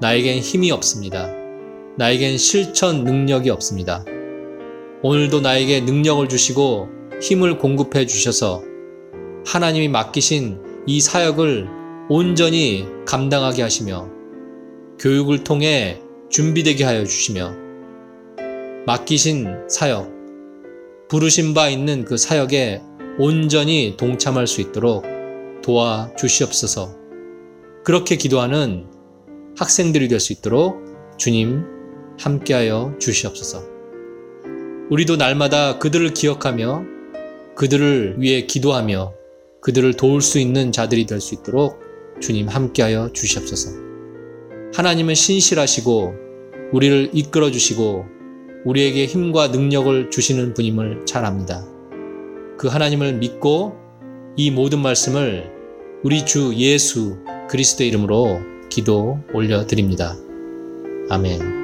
나에겐 0.00 0.38
힘이 0.38 0.70
없습니다. 0.70 1.28
나에겐 1.98 2.38
실천 2.38 3.04
능력이 3.04 3.50
없습니다. 3.50 4.04
오늘도 5.02 5.40
나에게 5.40 5.80
능력을 5.82 6.26
주시고 6.28 6.88
힘을 7.20 7.58
공급해 7.58 8.06
주셔서 8.06 8.62
하나님이 9.46 9.88
맡기신 9.88 10.58
이 10.86 11.00
사역을 11.00 11.68
온전히 12.08 12.86
감당하게 13.06 13.62
하시며 13.62 14.08
교육을 14.98 15.44
통해 15.44 16.00
준비되게 16.30 16.84
하여 16.84 17.04
주시며 17.04 17.54
맡기신 18.86 19.68
사역, 19.68 20.10
부르신 21.08 21.54
바 21.54 21.68
있는 21.68 22.04
그 22.04 22.16
사역에 22.16 22.82
온전히 23.18 23.94
동참할 23.96 24.46
수 24.46 24.60
있도록 24.60 25.04
도와 25.62 26.10
주시옵소서. 26.16 26.94
그렇게 27.84 28.16
기도하는 28.16 28.86
학생들이 29.58 30.08
될 30.08 30.20
수 30.20 30.32
있도록 30.32 30.84
주님 31.16 31.64
함께하여 32.18 32.96
주시옵소서. 32.98 33.62
우리도 34.90 35.16
날마다 35.16 35.78
그들을 35.78 36.12
기억하며 36.12 36.84
그들을 37.56 38.16
위해 38.18 38.46
기도하며 38.46 39.14
그들을 39.62 39.94
도울 39.94 40.20
수 40.20 40.38
있는 40.38 40.72
자들이 40.72 41.06
될 41.06 41.20
수 41.20 41.34
있도록 41.34 41.80
주님 42.20 42.48
함께하여 42.48 43.12
주시옵소서. 43.12 43.83
하나님은 44.74 45.14
신실하시고 45.14 46.14
우리를 46.72 47.10
이끌어 47.12 47.52
주시고 47.52 48.06
우리에게 48.64 49.06
힘과 49.06 49.48
능력을 49.48 50.10
주시는 50.10 50.54
분임을 50.54 51.06
잘 51.06 51.24
압니다. 51.24 51.64
그 52.58 52.66
하나님을 52.66 53.14
믿고 53.14 53.76
이 54.36 54.50
모든 54.50 54.80
말씀을 54.80 55.52
우리 56.02 56.26
주 56.26 56.52
예수 56.56 57.18
그리스도의 57.48 57.88
이름으로 57.90 58.40
기도 58.68 59.20
올려드립니다. 59.32 60.16
아멘. 61.08 61.63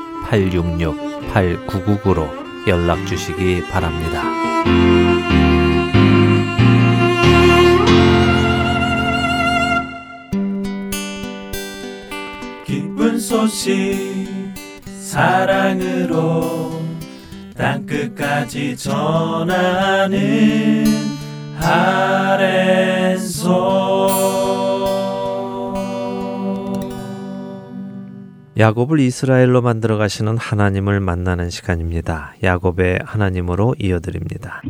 602-866-8999로 0.31 2.29
연락 2.67 3.05
주시기 3.05 3.61
바랍니다. 3.69 4.23
기쁜 12.65 13.19
소식 13.19 14.29
사랑으로 14.85 16.81
땅끝까지 17.57 18.77
전하는 18.77 20.19
아랜소 21.59 22.71
야곱을 28.57 28.99
이스라엘로 28.99 29.61
만들어 29.61 29.97
가시는 29.97 30.37
하나님을 30.37 30.99
만나는 30.99 31.49
시간입니다. 31.49 32.33
야곱의 32.43 32.99
하나님으로 33.05 33.75
이어드립니다. 33.79 34.61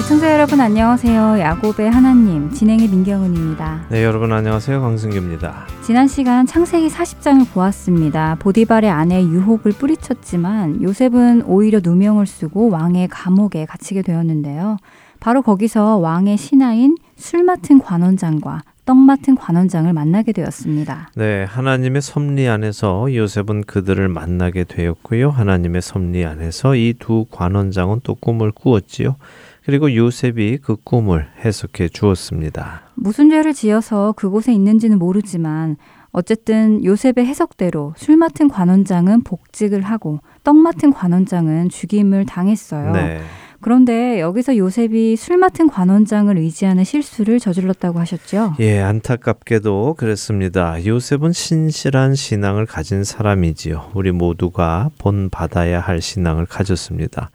애청자 0.00 0.28
네, 0.28 0.32
여러분 0.32 0.58
안녕하세요. 0.60 1.40
야곱의 1.40 1.90
하나님 1.90 2.50
진행의 2.50 2.88
민경은입니다. 2.88 3.86
네, 3.90 4.02
여러분 4.02 4.32
안녕하세요. 4.32 4.80
광승규입니다. 4.80 5.66
지난 5.82 6.08
시간 6.08 6.46
창세기 6.46 6.88
40장을 6.88 7.46
보았습니다. 7.52 8.36
보디발의 8.40 8.88
아내 8.88 9.22
유혹을 9.22 9.72
뿌리쳤지만 9.72 10.82
요셉은 10.82 11.42
오히려 11.42 11.80
누명을 11.82 12.26
쓰고 12.26 12.70
왕의 12.70 13.08
감옥에 13.08 13.66
갇히게 13.66 14.00
되었는데요. 14.00 14.78
바로 15.20 15.42
거기서 15.42 15.98
왕의 15.98 16.38
신하인 16.38 16.96
술 17.16 17.44
맡은 17.44 17.78
관원장과 17.78 18.62
떡 18.86 18.96
맡은 18.96 19.36
관원장을 19.36 19.92
만나게 19.92 20.32
되었습니다. 20.32 21.10
네, 21.14 21.44
하나님의 21.44 22.00
섭리 22.00 22.48
안에서 22.48 23.14
요셉은 23.14 23.64
그들을 23.64 24.08
만나게 24.08 24.64
되었고요. 24.64 25.30
하나님의 25.30 25.82
섭리 25.82 26.24
안에서 26.24 26.74
이 26.74 26.94
두 26.98 27.26
관원장은 27.30 28.00
또 28.02 28.14
꿈을 28.14 28.50
꾸었지요. 28.50 29.16
그리고 29.64 29.94
요셉이 29.94 30.58
그 30.62 30.76
꿈을 30.82 31.28
해석해 31.44 31.88
주었습니다. 31.88 32.82
무슨 32.94 33.30
죄를 33.30 33.52
지어서 33.52 34.12
그곳에 34.16 34.52
있는지는 34.52 34.98
모르지만 34.98 35.76
어쨌든 36.12 36.84
요셉의 36.84 37.24
해석대로 37.26 37.94
술 37.96 38.16
맡은 38.16 38.48
관원장은 38.48 39.22
복직을 39.22 39.82
하고 39.82 40.18
떡 40.42 40.56
맡은 40.56 40.92
관원장은 40.92 41.68
죽임을 41.68 42.26
당했어요. 42.26 42.92
네. 42.92 43.20
그런데 43.62 44.20
여기서 44.20 44.56
요셉이 44.56 45.16
술 45.16 45.36
맡은 45.36 45.68
관원장을 45.68 46.36
의지하는 46.36 46.82
실수를 46.82 47.38
저질렀다고 47.38 47.98
하셨죠? 48.00 48.54
예, 48.58 48.80
안타깝게도 48.80 49.94
그랬습니다. 49.98 50.84
요셉은 50.84 51.32
신실한 51.32 52.14
신앙을 52.14 52.64
가진 52.64 53.04
사람이지요. 53.04 53.90
우리 53.94 54.12
모두가 54.12 54.90
본받아야 54.98 55.78
할 55.80 56.00
신앙을 56.00 56.46
가졌습니다. 56.46 57.30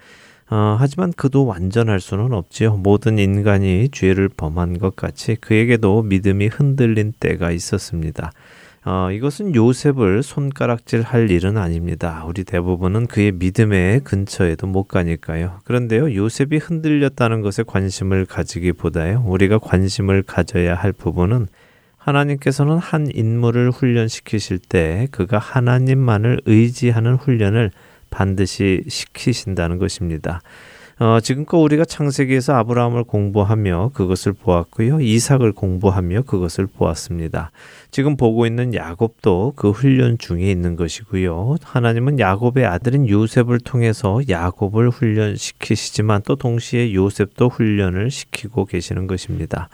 어, 0.49 0.77
하지만 0.79 1.11
그도 1.13 1.45
완전할 1.45 1.99
수는 1.99 2.33
없지요. 2.33 2.77
모든 2.77 3.17
인간이 3.17 3.89
죄를 3.91 4.29
범한 4.29 4.77
것 4.77 4.95
같이 4.95 5.35
그에게도 5.35 6.03
믿음이 6.03 6.47
흔들린 6.47 7.13
때가 7.19 7.51
있었습니다. 7.51 8.31
어, 8.87 9.09
이것은 9.11 9.55
요셉을 9.55 10.21
손가락질 10.21 11.01
할 11.01 11.31
일은 11.31 11.57
아닙니다. 11.57 12.23
우리 12.27 12.43
대부분은 12.43 13.07
그의 13.07 13.31
믿음의 13.31 14.01
근처에도 14.01 14.67
못 14.67 14.83
가니까요. 14.83 15.61
그런데요, 15.63 16.13
요셉이 16.13 16.57
흔들렸다는 16.57 17.41
것에 17.41 17.63
관심을 17.63 18.27
가지기보다요, 18.27 19.23
우리가 19.25 19.57
관심을 19.57 20.21
가져야 20.21 20.75
할 20.75 20.93
부분은 20.93 21.47
하나님께서는 21.97 22.77
한 22.77 23.09
인물을 23.11 23.71
훈련시키실 23.71 24.59
때 24.59 25.07
그가 25.09 25.39
하나님만을 25.39 26.41
의지하는 26.45 27.15
훈련을 27.15 27.71
반드시 28.15 28.81
시키신다는 28.87 29.77
것입니다. 29.77 30.41
어, 30.97 31.19
지금껏 31.19 31.57
우리가 31.57 31.83
창세기에서 31.83 32.53
아브라함을 32.55 33.03
공부하며 33.03 33.91
그것을 33.93 34.31
보았고요. 34.31 35.01
이삭을 35.01 35.51
공부하며 35.51 36.21
그것을 36.21 36.67
보았습니다. 36.67 37.51
지금 37.91 38.15
보고 38.15 38.45
있는 38.45 38.73
야곱도 38.73 39.53
그 39.57 39.71
훈련 39.71 40.17
중에 40.17 40.49
있는 40.49 40.77
것이고요. 40.77 41.57
하나님은 41.61 42.19
야곱의 42.19 42.65
아들인 42.65 43.09
요셉을 43.09 43.59
통해서 43.59 44.21
야곱을 44.29 44.89
훈련시키시지만 44.89 46.21
또 46.25 46.37
동시에 46.37 46.93
요셉도 46.93 47.49
훈련을 47.49 48.09
시키고 48.09 48.63
계시는 48.63 49.07
것입니다. 49.07 49.67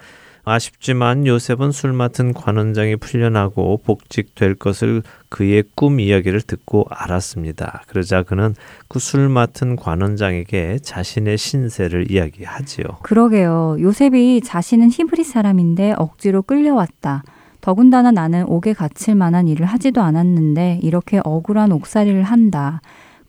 아쉽지만 0.44 1.28
요셉은 1.28 1.72
술 1.72 1.94
맡은 1.94 2.34
관원장이 2.34 2.96
풀려나고 2.96 3.82
복직될 3.86 4.56
것을 4.56 5.04
그의 5.30 5.64
꿈 5.76 6.00
이야기를 6.00 6.42
듣고 6.42 6.86
알았습니다. 6.90 7.84
그러자 7.88 8.24
그는 8.24 8.56
그 8.88 9.00
술 9.02 9.28
맡은 9.30 9.76
관원장에게 9.76 10.80
자신의 10.82 11.38
신세를 11.38 12.12
이야기하지요. 12.12 12.86
그러게요. 13.04 13.78
요셉이 13.80 14.42
자신은 14.42 14.90
히브리 14.92 15.24
사람인데 15.24 15.96
억지로 15.98 16.42
끌려왔다. 16.44 17.24
더군다나 17.60 18.12
나는 18.12 18.46
옥에 18.48 18.74
갇힐 18.74 19.16
만한 19.16 19.48
일을 19.48 19.66
하지도 19.66 20.02
않았는데 20.02 20.80
이렇게 20.82 21.20
억울한 21.24 21.72
옥살이를 21.72 22.24
한다. 22.24 22.82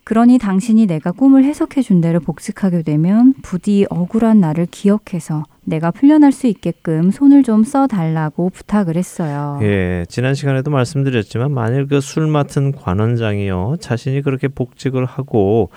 그러니 0.03 0.37
당신이 0.37 0.85
내가 0.85 1.11
꿈을 1.11 1.43
해석해 1.43 1.81
준 1.81 2.01
대로 2.01 2.19
복직하게 2.19 2.83
되면 2.83 3.33
부디 3.41 3.85
억울한 3.89 4.39
나를 4.39 4.67
기억해서 4.69 5.43
내가 5.65 5.91
풀려날 5.91 6.31
수 6.31 6.47
있게끔 6.47 7.09
손을 7.11 7.43
좀 7.43 7.63
써달라고 7.63 8.49
부탁을 8.49 8.95
했어요. 8.97 9.59
예, 9.61 10.05
지난 10.09 10.35
시간에도 10.35 10.69
말씀드렸지만 10.71 11.51
만일 11.51 11.87
그 11.87 12.01
술 12.01 12.27
맡은 12.27 12.73
관원장이요 12.73 13.77
자신이 13.79 14.21
그렇게 14.23 14.47
복직을 14.49 15.05
하고 15.05 15.69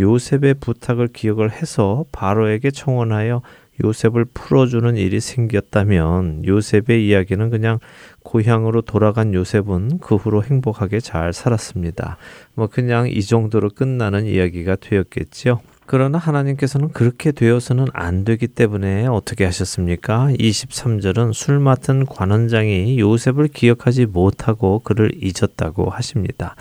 요셉의 0.00 0.54
부탁을 0.60 1.08
기억을 1.08 1.50
해서 1.52 2.04
바로에게 2.10 2.70
청원하여 2.70 3.42
요셉을 3.82 4.24
풀어주는 4.32 4.96
일이 4.96 5.18
생겼다면 5.20 6.44
요셉의 6.46 7.06
이야기는 7.06 7.50
그냥 7.50 7.80
고향으로 8.22 8.82
돌아간 8.82 9.34
요셉은 9.34 9.98
그 10.00 10.14
후로 10.14 10.44
행복하게 10.44 11.00
잘 11.00 11.32
살았습니다. 11.32 12.16
뭐 12.54 12.68
그냥 12.68 13.08
이 13.08 13.20
정도로 13.20 13.70
끝나는 13.70 14.26
이야기가 14.26 14.76
되었겠지요. 14.76 15.60
그러나 15.86 16.18
하나님께서는 16.18 16.90
그렇게 16.92 17.30
되어서는 17.30 17.86
안 17.92 18.24
되기 18.24 18.46
때문에 18.48 19.06
어떻게 19.06 19.44
하셨습니까? 19.44 20.28
23절은 20.38 21.32
술 21.34 21.58
맡은 21.58 22.06
관원장이 22.06 22.98
요셉을 22.98 23.48
기억하지 23.48 24.06
못하고 24.06 24.78
그를 24.78 25.12
잊었다고 25.22 25.90
하십니다. 25.90 26.56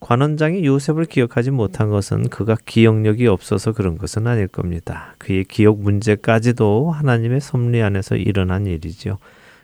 관원장이 0.00 0.64
요셉을 0.64 1.06
기억하지 1.06 1.50
못한 1.50 1.90
것은 1.90 2.28
그가 2.28 2.56
기억력이 2.64 3.26
없어서 3.26 3.72
그런 3.72 3.98
것은 3.98 4.28
아닐 4.28 4.46
겁니다. 4.46 5.14
그의 5.18 5.44
기억 5.44 5.80
문제까지도 5.80 6.92
하나님의 6.92 7.40
섭리 7.40 7.82
안에서 7.82 8.14
일어난 8.14 8.66
일이죠. 8.66 9.18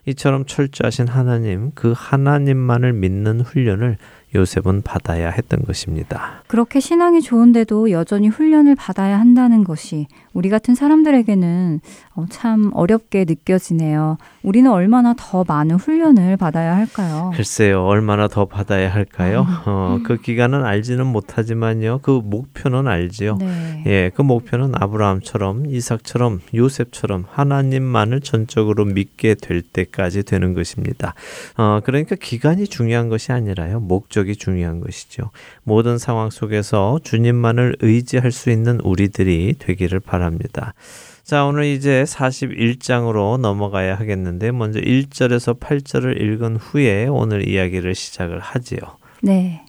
이처럼 0.07 0.45
철저하신 0.45 1.09
하나님, 1.09 1.71
그 1.75 1.95
하나님만을 1.97 2.93
믿는 2.93 3.41
훈련을 3.41 3.97
요셉은 4.35 4.83
받아야 4.83 5.31
했던 5.31 5.61
것입니다. 5.65 6.43
그렇게 6.47 6.81
신앙이 6.81 7.21
좋은데도 7.23 7.91
여전히 7.91 8.29
훈련을 8.29 8.75
받아야 8.75 9.19
한다는 9.19 9.65
것이 9.65 10.07
우리 10.33 10.49
같은 10.49 10.75
사람들에게는 10.75 11.81
어, 12.17 12.27
참 12.29 12.71
어렵게 12.75 13.25
느껴지네요. 13.27 14.19
우리는 14.43 14.71
얼마나 14.71 15.15
더 15.17 15.45
많은 15.47 15.77
훈련을 15.77 16.37
받아야 16.37 16.77
할까요? 16.77 17.33
글쎄요, 17.35 17.85
얼마나 17.85 18.29
더 18.29 18.45
받아야 18.47 18.93
할까요? 18.93 19.47
아. 19.49 19.63
어, 19.67 20.01
그 20.05 20.17
기간은 20.21 20.65
알지는 20.65 21.07
못하지만요, 21.07 22.01
그 22.03 22.21
목표는 22.23 22.89
알지요. 22.89 23.37
네. 23.39 23.85
예, 23.87 24.11
그 24.15 24.23
목표는 24.23 24.73
아브라함처럼, 24.75 25.67
이삭처럼, 25.67 26.41
요셉처럼 26.55 27.25
하나님만을 27.31 28.21
전적으로 28.21 28.85
믿게 28.85 29.35
될 29.35 29.63
때까지 29.63 30.25
되는 30.25 30.55
것입니다. 30.55 31.15
어, 31.57 31.81
그러니까 31.85 32.17
기간이 32.17 32.67
중요한 32.67 33.09
것이 33.09 33.33
아니라요, 33.33 33.81
목적 33.81 34.24
목적이 34.25 34.37
중요한 34.37 34.81
것이죠. 34.81 35.31
모든 35.63 35.99
상황 35.99 36.31
속에서 36.31 36.99
주님만을 37.03 37.77
의지할 37.81 38.33
수 38.33 38.51
있는 38.51 38.81
우리들이 38.81 39.55
되기를 39.59 40.01
바랍니다. 40.01 40.75
자, 41.23 41.45
오늘 41.45 41.65
이제 41.65 42.05
41장으로 42.05 43.39
넘어가야 43.39 43.95
하겠는데 43.95 44.51
먼저 44.53 44.81
1절에서 44.81 45.61
8절을 45.61 46.21
읽은 46.21 46.57
후에 46.57 47.07
오늘 47.07 47.49
이야기를 47.49 47.95
시작을 47.95 48.41
하지요. 48.41 48.81
네. 49.23 49.65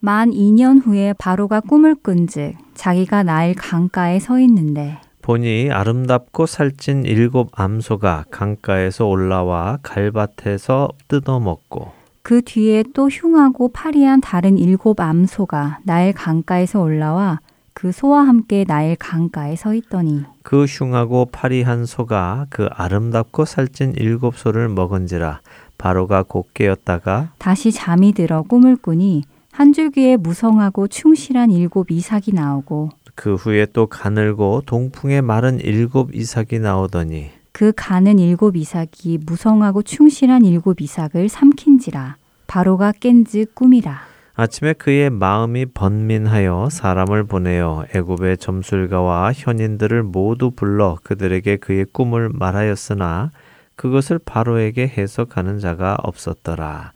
만 0.00 0.30
2년 0.30 0.84
후에 0.84 1.12
바로가 1.14 1.60
꿈을 1.60 1.94
꾼즉 1.94 2.54
자기가 2.74 3.22
나일 3.22 3.54
강가에 3.54 4.20
서 4.20 4.38
있는데 4.40 4.98
보니 5.22 5.70
아름답고 5.72 6.46
살찐 6.46 7.04
일곱 7.04 7.58
암소가 7.58 8.26
강가에서 8.30 9.06
올라와 9.06 9.78
갈밭에서 9.82 10.90
뜯어먹고 11.08 11.95
그 12.26 12.42
뒤에 12.42 12.82
또 12.92 13.08
흉하고 13.08 13.68
파리한 13.68 14.20
다른 14.20 14.58
일곱 14.58 14.98
암소가 14.98 15.78
나일 15.84 16.12
강가에서 16.12 16.80
올라와 16.80 17.38
그 17.72 17.92
소와 17.92 18.26
함께 18.26 18.64
나일 18.66 18.96
강가에 18.96 19.54
서 19.54 19.74
있더니 19.74 20.24
그 20.42 20.64
흉하고 20.64 21.26
파리한 21.26 21.86
소가 21.86 22.46
그 22.50 22.66
아름답고 22.72 23.44
살찐 23.44 23.94
일곱 23.98 24.36
소를 24.36 24.68
먹은지라 24.68 25.40
바로가 25.78 26.24
곧 26.24 26.46
깨었다가 26.52 27.30
다시 27.38 27.70
잠이 27.70 28.12
들어 28.12 28.42
꿈을 28.42 28.74
꾸니 28.74 29.22
한 29.52 29.72
줄기에 29.72 30.16
무성하고 30.16 30.88
충실한 30.88 31.52
일곱 31.52 31.92
이삭이 31.92 32.32
나오고 32.34 32.90
그 33.14 33.36
후에 33.36 33.66
또 33.72 33.86
가늘고 33.86 34.64
동풍에 34.66 35.20
마른 35.20 35.60
일곱 35.60 36.12
이삭이 36.12 36.58
나오더니 36.58 37.35
그 37.56 37.72
가는 37.74 38.18
일곱 38.18 38.54
이삭이 38.54 39.20
무성하고 39.24 39.80
충실한 39.80 40.44
일곱 40.44 40.82
이삭을 40.82 41.30
삼킨지라 41.30 42.16
바로가 42.46 42.92
깬즉 43.00 43.54
꿈이라 43.54 43.98
아침에 44.34 44.74
그의 44.74 45.08
마음이 45.08 45.64
번민하여 45.64 46.68
사람을 46.70 47.24
보내어 47.24 47.86
애굽의 47.94 48.36
점술가와 48.36 49.32
현인들을 49.32 50.02
모두 50.02 50.50
불러 50.50 50.98
그들에게 51.02 51.56
그의 51.56 51.86
꿈을 51.90 52.28
말하였으나 52.28 53.30
그것을 53.74 54.18
바로에게 54.18 54.88
해석하는 54.88 55.58
자가 55.58 55.96
없었더라. 56.02 56.92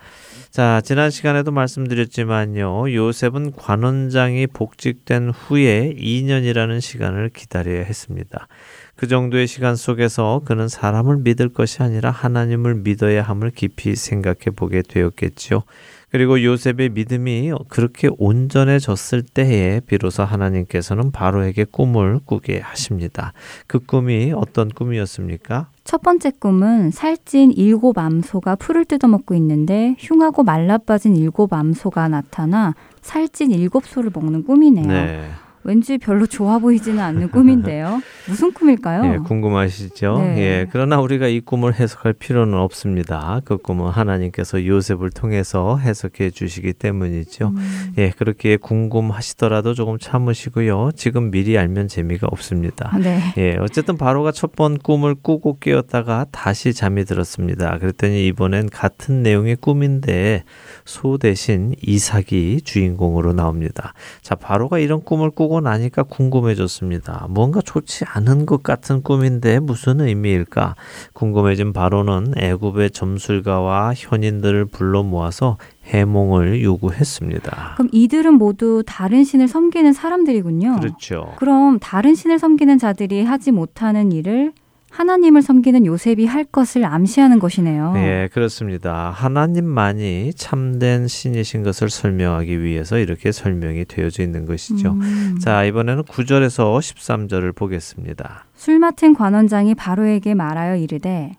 자, 0.51 0.81
지난 0.85 1.13
시간에도 1.13 1.53
말씀드렸지만요. 1.53 2.93
요셉은 2.93 3.53
관원장이 3.53 4.49
복직된 4.49 5.31
후에 5.31 5.95
2년이라는 5.97 6.81
시간을 6.81 7.29
기다려야 7.29 7.85
했습니다. 7.85 8.49
그 8.97 9.07
정도의 9.07 9.47
시간 9.47 9.77
속에서 9.77 10.43
그는 10.45 10.67
사람을 10.67 11.19
믿을 11.19 11.51
것이 11.51 11.85
아니라 11.85 12.11
하나님을 12.11 12.75
믿어야 12.75 13.23
함을 13.23 13.53
깊이 13.53 13.95
생각해 13.95 14.51
보게 14.57 14.83
되었겠지요. 14.83 15.63
그리고 16.11 16.43
요셉의 16.43 16.89
믿음이 16.91 17.53
그렇게 17.69 18.09
온전해졌을 18.19 19.23
때에 19.23 19.81
비로소 19.87 20.25
하나님께서는 20.25 21.13
바로에게 21.13 21.67
꿈을 21.71 22.19
꾸게 22.25 22.59
하십니다. 22.59 23.33
그 23.69 23.79
꿈이 23.79 24.33
어떤 24.35 24.69
꿈이었습니까? 24.69 25.69
첫 25.91 26.03
번째 26.03 26.31
꿈은 26.31 26.93
살찐 26.93 27.51
일곱 27.51 27.99
암소가 27.99 28.55
풀을 28.55 28.85
뜯어먹고 28.85 29.35
있는데 29.35 29.97
흉하고 29.99 30.45
말라빠진 30.45 31.17
일곱 31.17 31.53
암소가 31.53 32.07
나타나 32.07 32.77
살찐 33.01 33.51
일곱 33.51 33.87
소를 33.87 34.13
먹는 34.15 34.45
꿈이네요. 34.45 34.87
네. 34.87 35.29
왠지 35.65 35.99
별로 35.99 36.27
좋아 36.27 36.59
보이지는 36.59 37.01
않는 37.01 37.31
꿈인데요. 37.31 38.01
무슨 38.29 38.53
꿈일까요? 38.53 39.13
예, 39.13 39.17
궁금하시죠? 39.19 40.19
네. 40.19 40.39
예, 40.39 40.67
그러나 40.71 41.01
우리가 41.01 41.27
이 41.29 41.41
꿈을 41.41 41.75
해석할 41.75 42.13
필요는 42.13 42.55
없습니다. 42.59 43.41
그 43.45 43.57
꿈은 43.57 43.91
하나님께서 43.91 44.65
요셉을 44.67 45.11
통해서 45.11 45.77
해석해 45.79 46.31
주시기 46.31 46.75
때문이죠. 46.75 47.49
음. 47.49 47.93
예, 47.99 48.11
그렇게 48.11 48.57
궁금하시더라도 48.57 49.75
조금 49.75 49.99
참으시고요. 49.99 50.91
지금 50.97 51.31
미리 51.31 51.59
알면 51.59 51.89
재미가 51.89 52.29
없습니다. 52.31 52.91
아, 52.93 52.99
네. 52.99 53.21
예, 53.39 53.57
어쨌든 53.61 53.97
바로가 53.97 54.33
첫 54.33 54.51
번 54.57 54.77
꿈을 54.79 55.15
꾸고 55.15 55.59
깨었다가 55.61 56.27
다시 56.33 56.75
잠이 56.75 57.05
들었습니다. 57.05 57.79
그랬더니 57.79 58.27
이번엔 58.27 58.69
같은 58.69 59.23
내용의 59.23 59.57
꿈인데 59.57 60.43
소 60.91 61.19
대신 61.19 61.77
이삭이 61.87 62.63
주인공으로 62.65 63.33
나옵니다. 63.33 63.95
자, 64.23 64.35
바로가 64.35 64.81
이런 64.81 65.05
꿈을 65.05 65.31
꾸고 65.31 65.61
나니까 65.61 66.03
궁금해졌습니다. 66.03 67.29
뭔가 67.31 67.61
좋지 67.61 68.05
않은 68.07 68.45
것 68.45 68.65
같은 68.65 69.03
꿈인데 69.03 69.61
무슨 69.61 70.01
의미일까? 70.01 70.75
궁금해진 71.13 71.73
바로는 71.73 72.35
애굽의 72.37 72.91
점술가와 72.91 73.95
현인들을 73.95 74.65
불러 74.65 75.05
모아서 75.05 75.59
해몽을 75.85 76.63
요구했습니다. 76.63 77.75
그럼 77.77 77.89
이들은 77.93 78.35
모두 78.35 78.83
다른 78.85 79.23
신을 79.23 79.47
섬기는 79.47 79.93
사람들이군요. 79.93 80.81
그렇죠. 80.81 81.35
그럼 81.37 81.79
다른 81.79 82.17
신을 82.17 82.41
섬기는 82.41 82.79
자들이 82.79 83.23
하지 83.23 83.53
못하는 83.53 84.11
일을 84.11 84.53
하나님을 84.91 85.41
섬기는 85.41 85.87
요셉이 85.87 86.27
할 86.27 86.45
것을 86.45 86.85
암시하는 86.85 87.39
것이네요. 87.39 87.95
예, 87.97 88.29
그렇습니다. 88.33 89.11
하나님만이 89.11 90.33
참된 90.35 91.09
신이신 91.09 91.63
것을 91.63 91.89
설명하기 91.89 92.63
위해서 92.63 92.99
이렇게 92.99 93.33
설명이 93.33 93.87
되어져 93.87 94.23
있는 94.23 94.45
것이죠. 94.47 94.93
음. 94.93 95.39
자, 95.41 95.65
이번에는 95.65 96.03
9절에서 96.03 96.79
13절을 96.79 97.55
보겠습니다. 97.55 98.45
술 98.55 98.79
맡은 98.81 99.15
관원장이 99.15 99.75
바로에게 99.75 100.35
말하여 100.35 100.77
이르되 100.77 101.33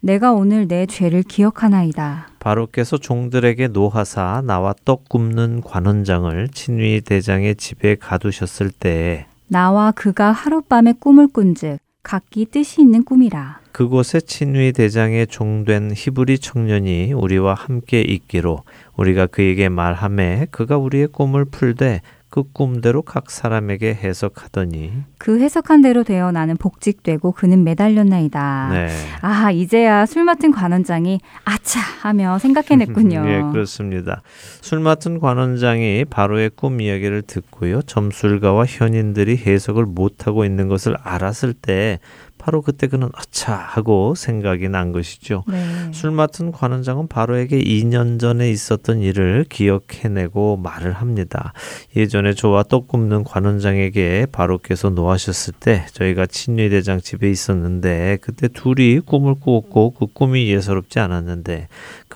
내가 0.00 0.32
오늘 0.32 0.68
내 0.68 0.86
죄를 0.86 1.22
기억하나이다. 1.22 2.28
바로께서 2.38 2.98
종들에게 2.98 3.68
노하사 3.68 4.42
나와 4.44 4.74
떡 4.84 5.08
굽는 5.08 5.62
관원장을 5.62 6.48
친위 6.52 7.00
대장의 7.00 7.56
집에 7.56 7.94
가두셨을 7.96 8.70
때에 8.70 9.26
나와 9.48 9.92
그가 9.92 10.32
하룻밤에 10.32 10.94
꿈을 11.00 11.28
꾼즉 11.28 11.78
각기 12.06 12.46
뜻이 12.46 12.82
있는 12.82 13.02
꿈이라. 13.02 13.58
그곳에 13.72 14.20
친위 14.20 14.70
대장의 14.70 15.26
종된 15.26 15.90
히브리 15.92 16.38
청년이 16.38 17.12
우리와 17.12 17.54
함께 17.54 18.00
있기로 18.00 18.62
우리가 18.94 19.26
그에게 19.26 19.68
말하매 19.68 20.46
그가 20.52 20.76
우리의 20.76 21.08
꿈을 21.08 21.44
풀되 21.46 22.02
그 22.36 22.42
꿈대로 22.52 23.00
각 23.00 23.30
사람에게 23.30 23.94
해석하더니 23.94 24.92
그 25.16 25.40
해석한 25.40 25.80
대로 25.80 26.04
되어 26.04 26.32
나는 26.32 26.58
복직되고 26.58 27.32
그는 27.32 27.64
매달렸나이다. 27.64 28.68
네. 28.72 28.88
아 29.22 29.50
이제야 29.50 30.04
술 30.04 30.24
맡은 30.24 30.50
관원장이 30.50 31.18
아차 31.46 31.80
하며 31.80 32.38
생각해냈군요. 32.38 33.24
예, 33.26 33.40
그렇습니다. 33.52 34.20
술 34.60 34.80
맡은 34.80 35.18
관원장이 35.18 36.04
바로의 36.10 36.50
꿈 36.54 36.82
이야기를 36.82 37.22
듣고요. 37.22 37.80
점술가와 37.80 38.66
현인들이 38.66 39.38
해석을 39.38 39.86
못하고 39.86 40.44
있는 40.44 40.68
것을 40.68 40.94
알았을 41.02 41.54
때 41.54 42.00
바로 42.46 42.62
그때 42.62 42.86
그는 42.86 43.08
아차 43.12 43.56
하고 43.56 44.14
생각이 44.14 44.68
난 44.68 44.92
것이죠. 44.92 45.42
네. 45.48 45.90
술 45.92 46.12
맡은 46.12 46.52
관원장은 46.52 47.08
바로에게 47.08 47.58
2년 47.58 48.20
전에 48.20 48.48
있었던 48.50 49.00
일을 49.00 49.46
기억해내고 49.48 50.56
말을 50.58 50.92
합니다. 50.92 51.52
예전에 51.96 52.34
저와 52.34 52.62
떡 52.62 52.86
굽는 52.86 53.24
관원장에게 53.24 54.26
바로께서 54.30 54.90
노하셨을 54.90 55.54
때 55.58 55.86
저희가 55.90 56.26
친위대장 56.26 57.00
집에 57.00 57.28
있었는데 57.28 58.18
그때 58.20 58.46
둘이 58.46 59.00
꿈을 59.00 59.34
꾸었고 59.40 59.94
그 59.94 60.06
꿈이 60.06 60.48
예사롭지 60.48 61.00
않았는데 61.00 61.66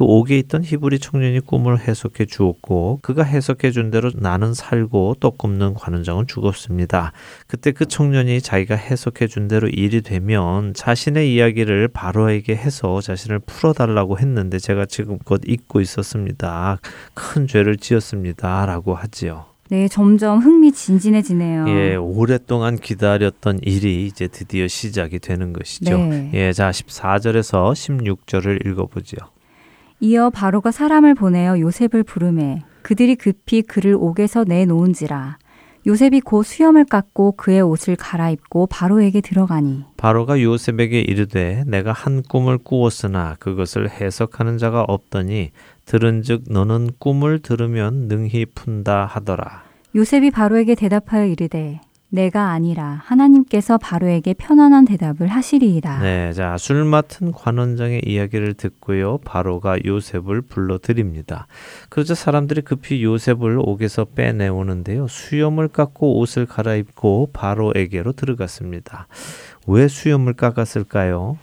그 0.01 0.05
옥에 0.07 0.39
있던 0.39 0.65
히브리 0.65 0.99
청년이 0.99 1.41
꿈을 1.41 1.79
해석해 1.79 2.25
주었고 2.25 3.01
그가 3.03 3.23
해석해 3.23 3.71
준 3.71 3.91
대로 3.91 4.11
나는 4.15 4.55
살고 4.55 5.17
떡 5.21 5.37
굽는 5.37 5.75
관원장은 5.75 6.27
죽었습니다. 6.27 7.13
그때 7.47 7.73
그 7.73 7.85
청년이 7.85 8.41
자기가 8.41 8.77
해석해 8.77 9.27
준 9.27 9.47
대로 9.47 9.69
일이 9.69 10.01
되면 10.01 10.73
자신의 10.73 11.35
이야기를 11.35 11.89
바로에게 11.89 12.57
해서 12.57 13.03
자신을 13.03 13.41
풀어달라고 13.41 14.19
했는데 14.19 14.59
제가 14.59 14.87
지금껏 14.87 15.43
잊고 15.47 15.83
있었습니다. 15.83 16.79
큰 17.13 17.47
죄를 17.47 17.77
지었습니다. 17.77 18.65
라고 18.65 18.95
하지요. 18.95 19.45
네, 19.69 19.87
점점 19.87 20.39
흥미진진해지네요. 20.39 21.69
예, 21.69 21.97
오랫동안 21.97 22.77
기다렸던 22.77 23.59
일이 23.65 24.07
이제 24.07 24.29
드디어 24.29 24.67
시작이 24.67 25.19
되는 25.19 25.53
것이죠. 25.53 25.99
네. 25.99 26.31
예, 26.33 26.53
자, 26.55 26.71
14절에서 26.71 27.75
16절을 27.75 28.67
읽어보지요. 28.67 29.29
이어 30.01 30.31
바로가 30.31 30.71
사람을 30.71 31.15
보내어 31.15 31.61
요셉을 31.61 32.05
부르매 32.05 32.63
그들이 32.83 33.17
급히 33.17 33.61
그를 33.61 33.95
옥에서 33.95 34.45
내놓은지라 34.45 35.37
요셉이 35.87 36.21
곧 36.21 36.43
수염을 36.43 36.85
깎고 36.87 37.33
그의 37.33 37.61
옷을 37.61 37.97
갈아입고 37.97 38.67
바로에게 38.67 39.21
들어가니 39.21 39.85
바로가 39.99 40.41
요셉에게 40.43 41.01
이르되 41.01 41.65
내가 41.67 41.93
한 41.93 42.23
꿈을 42.23 42.59
꾸었으나 42.59 43.37
그것을 43.39 43.91
해석하는 43.91 44.57
자가 44.57 44.83
없더니 44.83 45.51
들은즉 45.85 46.45
너는 46.49 46.91
꿈을 46.99 47.41
들으면 47.41 48.09
능히 48.09 48.47
푼다 48.47 49.07
하더라. 49.07 49.65
요셉이 49.95 50.31
바로에게 50.31 50.75
대답하여 50.75 51.27
이르되 51.27 51.81
내가 52.11 52.51
아니라 52.51 53.01
하나님께서 53.05 53.79
바로에게 53.79 54.35
편안한 54.35 54.85
대답을 54.85 55.29
하시리이다. 55.29 56.01
네, 56.01 56.33
자, 56.33 56.57
술 56.59 56.85
맡은 56.85 57.33
관원장의 57.33 58.03
이야기를 58.05 58.55
듣고요. 58.55 59.19
바로가 59.19 59.85
요셉을 59.85 60.43
불러 60.43 60.79
드립니다. 60.79 61.47
그러자 61.89 62.15
사람들이 62.15 62.63
급히 62.63 63.03
요셉을 63.05 63.59
옥에서 63.61 64.05
빼내오는데요. 64.05 65.07
수염을 65.09 65.69
깎고 65.69 66.19
옷을 66.19 66.47
갈아입고 66.47 67.31
바로에게로 67.33 68.13
들어갔습니다. 68.13 69.07
왜 69.67 69.89
수염을 69.89 70.35
깎았을까요? 70.35 71.39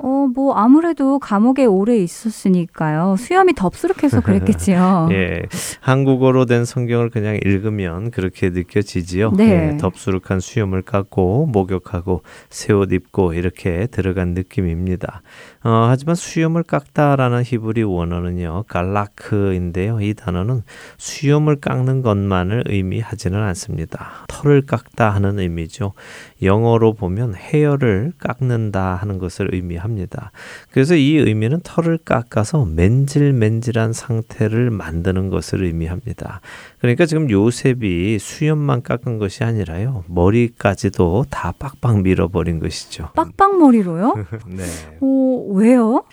어, 0.00 0.28
뭐 0.32 0.54
아무래도 0.54 1.18
감옥에 1.18 1.64
오래 1.64 1.96
있었으니까요. 1.96 3.16
수염이 3.18 3.54
덥수룩해서 3.54 4.20
그랬겠지요. 4.20 5.08
예, 5.12 5.42
한국어로 5.80 6.44
된 6.46 6.64
성경을 6.64 7.10
그냥 7.10 7.36
읽으면 7.44 8.10
그렇게 8.10 8.50
느껴지지요. 8.50 9.32
네. 9.32 9.72
예, 9.72 9.76
덥수룩한 9.76 10.40
수염을 10.40 10.82
깎고 10.82 11.46
목욕하고 11.46 12.22
새 12.50 12.72
옷 12.72 12.92
입고 12.92 13.32
이렇게 13.34 13.86
들어간 13.88 14.34
느낌입니다. 14.34 15.22
어, 15.68 15.88
하지만 15.90 16.14
수염을 16.14 16.62
깎다라는 16.62 17.42
히브리 17.44 17.82
원어는요, 17.82 18.64
갈라크인데요. 18.68 20.00
이 20.00 20.14
단어는 20.14 20.62
수염을 20.96 21.56
깎는 21.56 22.00
것만을 22.00 22.64
의미하지는 22.68 23.38
않습니다. 23.38 24.24
털을 24.28 24.62
깎다 24.62 25.10
하는 25.10 25.38
의미죠. 25.38 25.92
영어로 26.40 26.94
보면 26.94 27.34
헤어를 27.34 28.12
깎는다 28.18 28.94
하는 28.94 29.18
것을 29.18 29.52
의미합니다. 29.52 30.32
그래서 30.70 30.94
이 30.94 31.18
의미는 31.18 31.60
털을 31.62 31.98
깎아서 31.98 32.64
맨질맨질한 32.64 33.92
상태를 33.92 34.70
만드는 34.70 35.28
것을 35.28 35.64
의미합니다. 35.64 36.40
그러니까 36.80 37.06
지금 37.06 37.28
요셉이 37.30 38.18
수염만 38.18 38.82
깎은 38.82 39.18
것이 39.18 39.42
아니라요. 39.44 40.04
머리까지도 40.06 41.26
다 41.28 41.52
빡빡 41.58 42.02
밀어버린 42.02 42.60
것이죠. 42.60 43.10
빡빡 43.14 43.58
머리로요? 43.58 44.14
네. 44.46 44.64
오, 45.00 45.54
왜요? 45.54 46.04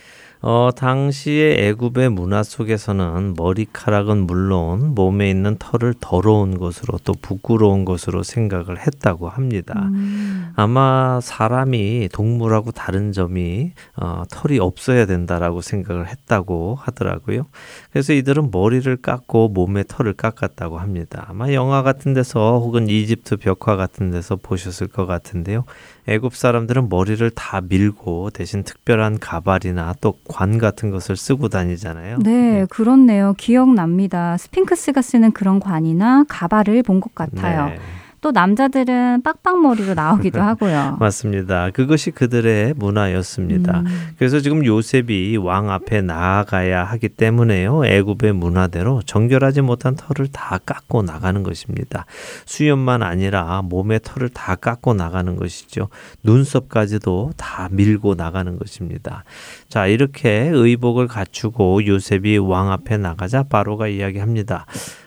어, 0.48 0.70
당시의 0.76 1.58
애굽의 1.70 2.12
문화 2.12 2.44
속에서는 2.44 3.34
머리카락은 3.36 4.28
물론 4.28 4.94
몸에 4.94 5.28
있는 5.28 5.58
털을 5.58 5.96
더러운 6.00 6.60
것으로 6.60 7.00
또 7.04 7.16
부끄러운 7.20 7.84
것으로 7.84 8.22
생각을 8.22 8.78
했다고 8.78 9.28
합니다. 9.28 9.90
음. 9.92 10.54
아마 10.56 11.20
사람이 11.20 12.10
동물하고 12.14 12.74
다른 12.74 13.12
점이 13.12 13.72
어, 13.96 14.22
털이 14.30 14.60
없어야 14.60 15.08
된다라고 15.08 15.62
생각을 15.62 16.10
했다고 16.10 16.78
하더라고요. 16.80 17.48
그래서 17.90 18.14
이들은 18.14 18.52
머리를 18.52 18.96
깎고 18.98 19.50
몸에 19.50 19.84
털을 19.88 20.14
깎았다고 20.14 20.78
합니다. 20.78 21.26
아마 21.28 21.54
영화 21.54 21.82
같은 21.82 22.14
데서 22.14 22.60
혹은 22.60 22.88
이집트 22.88 23.38
벽화 23.38 23.76
같은 23.76 24.12
데서 24.12 24.36
보셨을 24.36 24.90
것 24.90 25.08
같은데요. 25.08 25.66
애굽 26.08 26.36
사람들은 26.36 26.88
머리를 26.90 27.28
다 27.32 27.62
밀고 27.62 28.30
대신 28.30 28.64
특별한 28.64 29.20
가발이나 29.20 29.96
또 30.02 30.16
관 30.28 30.58
같은 30.58 30.92
것을 30.92 31.16
쓰고 31.18 31.50
다니잖아요. 31.50 32.20
네, 32.20 32.66
그렇네요. 32.70 33.34
기억납니다. 33.38 34.38
스핑크스가 34.38 35.02
쓰는 35.02 35.32
그런 35.32 35.60
관이나 35.60 36.24
가발을 36.28 36.84
본 36.84 37.00
것 37.00 37.14
같아요. 37.16 37.68
네. 37.70 37.80
또 38.26 38.32
남자들은 38.32 39.22
빡빡머리로 39.22 39.94
나오기도 39.94 40.42
하고요. 40.42 40.98
맞습니다. 41.00 41.70
그것이 41.70 42.10
그들의 42.10 42.74
문화였습니다. 42.76 43.82
음. 43.82 44.10
그래서 44.18 44.40
지금 44.40 44.66
요셉이 44.66 45.38
왕 45.38 45.70
앞에 45.70 46.02
나아가야 46.02 46.86
하기 46.86 47.10
때문에요. 47.10 47.86
애굽의 47.86 48.34
문화대로 48.34 49.04
정결하지 49.06 49.62
못한 49.62 49.96
털을 49.96 50.32
다 50.32 50.58
깎고 50.66 51.04
나가는 51.04 51.44
것입니다. 51.44 52.08
수염만 52.48 53.04
아니라 53.04 53.62
몸의 53.62 54.00
털을 54.04 54.30
다 54.30 54.56
깎고 54.56 54.96
나가는 54.96 55.36
것이죠. 55.36 55.90
눈썹까지도 56.24 57.34
다 57.38 57.70
밀고 57.70 58.16
나가는 58.16 58.58
것입니다. 58.58 59.24
자, 59.70 59.86
이렇게 59.86 60.50
의복을 60.52 61.08
갖추고 61.08 61.86
요셉이 61.86 62.40
왕 62.40 62.72
앞에 62.72 62.98
나가자 62.98 63.44
바로가 63.44 63.88
이야기합니다. 63.88 64.66